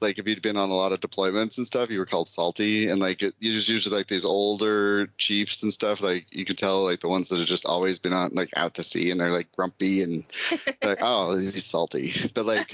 like 0.00 0.18
if 0.18 0.26
you'd 0.26 0.42
been 0.42 0.56
on 0.56 0.70
a 0.70 0.74
lot 0.74 0.92
of 0.92 1.00
deployments 1.00 1.56
and 1.56 1.66
stuff, 1.66 1.90
you 1.90 1.98
were 1.98 2.06
called 2.06 2.28
salty, 2.28 2.88
and 2.88 3.00
like 3.00 3.22
it, 3.22 3.34
you 3.38 3.52
just 3.52 3.68
usually 3.68 3.96
like 3.96 4.06
these 4.06 4.24
older 4.24 5.08
chiefs 5.18 5.62
and 5.62 5.72
stuff. 5.72 6.00
Like 6.00 6.26
you 6.30 6.44
could 6.44 6.58
tell 6.58 6.84
like 6.84 7.00
the 7.00 7.08
ones 7.08 7.28
that 7.28 7.38
have 7.38 7.48
just 7.48 7.66
always 7.66 7.98
been 7.98 8.12
on 8.12 8.34
like 8.34 8.50
out 8.56 8.74
to 8.74 8.82
sea, 8.82 9.10
and 9.10 9.20
they're 9.20 9.30
like 9.30 9.52
grumpy 9.52 10.02
and 10.02 10.24
like 10.82 10.98
oh 11.00 11.36
he's 11.36 11.64
salty. 11.66 12.14
But 12.34 12.46
like 12.46 12.72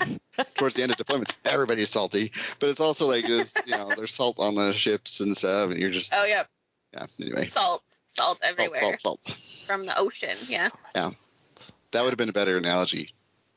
towards 0.57 0.75
the 0.75 0.83
end 0.83 0.93
of 0.93 0.99
deployments, 0.99 1.33
everybody's 1.45 1.91
salty. 1.91 2.33
But 2.59 2.71
it's 2.71 2.81
also 2.81 3.07
like 3.07 3.27
this, 3.27 3.55
you 3.67 3.77
know, 3.77 3.93
there's 3.97 4.15
salt 4.15 4.39
on 4.39 4.55
the 4.55 4.73
ships 4.73 5.21
and 5.21 5.37
stuff, 5.37 5.71
and 5.71 5.79
you're 5.79 5.91
just 5.91 6.13
oh 6.15 6.25
yeah. 6.25 6.45
yeah. 6.93 7.07
Anyway, 7.21 7.47
Salt. 7.47 7.83
Salt 8.13 8.39
salt, 8.39 8.39
everywhere 8.43 8.99
salt, 8.99 9.23
salt. 9.25 9.67
from 9.69 9.87
the 9.87 9.97
ocean. 9.97 10.37
Yeah. 10.49 10.71
Yeah 10.97 11.13
that 11.93 12.03
would 12.03 12.11
have 12.11 12.19
been 12.19 12.29
a 12.29 12.35
better 12.35 12.57
analogy. 12.57 13.15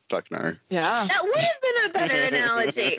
Fuck 0.09 0.31
nar. 0.31 0.53
Yeah. 0.69 1.07
That 1.07 1.23
would 1.23 1.35
have 1.35 1.61
been 1.61 1.62
a 1.85 1.89
better 1.89 2.15
analogy. 2.15 2.97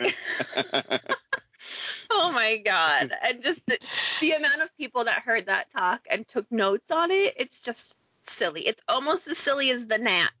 oh 2.11 2.31
my 2.31 2.57
god. 2.57 3.11
And 3.23 3.43
just 3.43 3.65
the, 3.65 3.77
the 4.21 4.31
amount 4.31 4.61
of 4.61 4.75
people 4.77 5.05
that 5.05 5.23
heard 5.23 5.47
that 5.47 5.71
talk 5.71 6.01
and 6.09 6.27
took 6.27 6.51
notes 6.51 6.91
on 6.91 7.11
it, 7.11 7.33
it's 7.37 7.61
just 7.61 7.95
silly. 8.21 8.61
It's 8.61 8.81
almost 8.87 9.27
as 9.27 9.37
silly 9.37 9.69
as 9.71 9.87
the 9.87 9.97
gnat. 9.97 10.31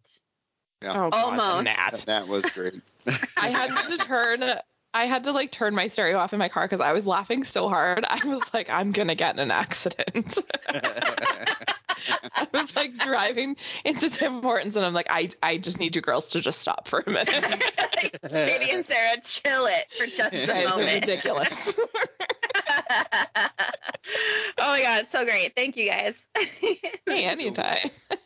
Oh, 0.81 1.09
God, 1.09 1.13
Almost. 1.13 1.63
Nat. 1.63 2.03
that 2.05 2.27
was 2.27 2.45
great. 2.47 2.81
I 3.37 3.49
had 3.49 3.75
to 3.89 3.97
turn. 3.97 4.43
I 4.93 5.05
had 5.07 5.25
to 5.25 5.31
like 5.31 5.51
turn 5.51 5.75
my 5.75 5.87
stereo 5.89 6.17
off 6.17 6.33
in 6.33 6.39
my 6.39 6.49
car 6.49 6.65
because 6.65 6.81
I 6.81 6.93
was 6.93 7.05
laughing 7.05 7.43
so 7.43 7.67
hard. 7.67 8.05
I 8.07 8.19
was 8.25 8.43
like, 8.53 8.69
I'm 8.69 8.91
gonna 8.91 9.15
get 9.15 9.35
in 9.35 9.39
an 9.39 9.51
accident. 9.51 10.37
I 10.67 12.47
was 12.53 12.75
like 12.75 12.97
driving 12.97 13.57
into 13.83 14.09
Tim 14.09 14.41
Hortons 14.41 14.75
and 14.75 14.85
I'm 14.85 14.93
like, 14.93 15.07
I 15.09 15.31
I 15.41 15.57
just 15.57 15.79
need 15.79 15.95
you 15.95 16.01
girls 16.01 16.31
to 16.31 16.41
just 16.41 16.59
stop 16.59 16.87
for 16.87 17.03
a 17.05 17.09
minute. 17.09 17.29
Katie 18.29 18.71
and 18.71 18.85
Sarah, 18.85 19.17
chill 19.21 19.67
it 19.67 19.85
for 19.97 20.07
just 20.07 20.33
a 20.33 20.67
moment. 20.67 21.01
ridiculous. 21.01 21.49
oh 24.57 24.69
my 24.69 24.81
god, 24.81 25.07
so 25.07 25.23
great. 25.25 25.55
Thank 25.55 25.77
you 25.77 25.89
guys. 25.89 26.15
hey, 27.05 27.25
anytime. 27.25 27.89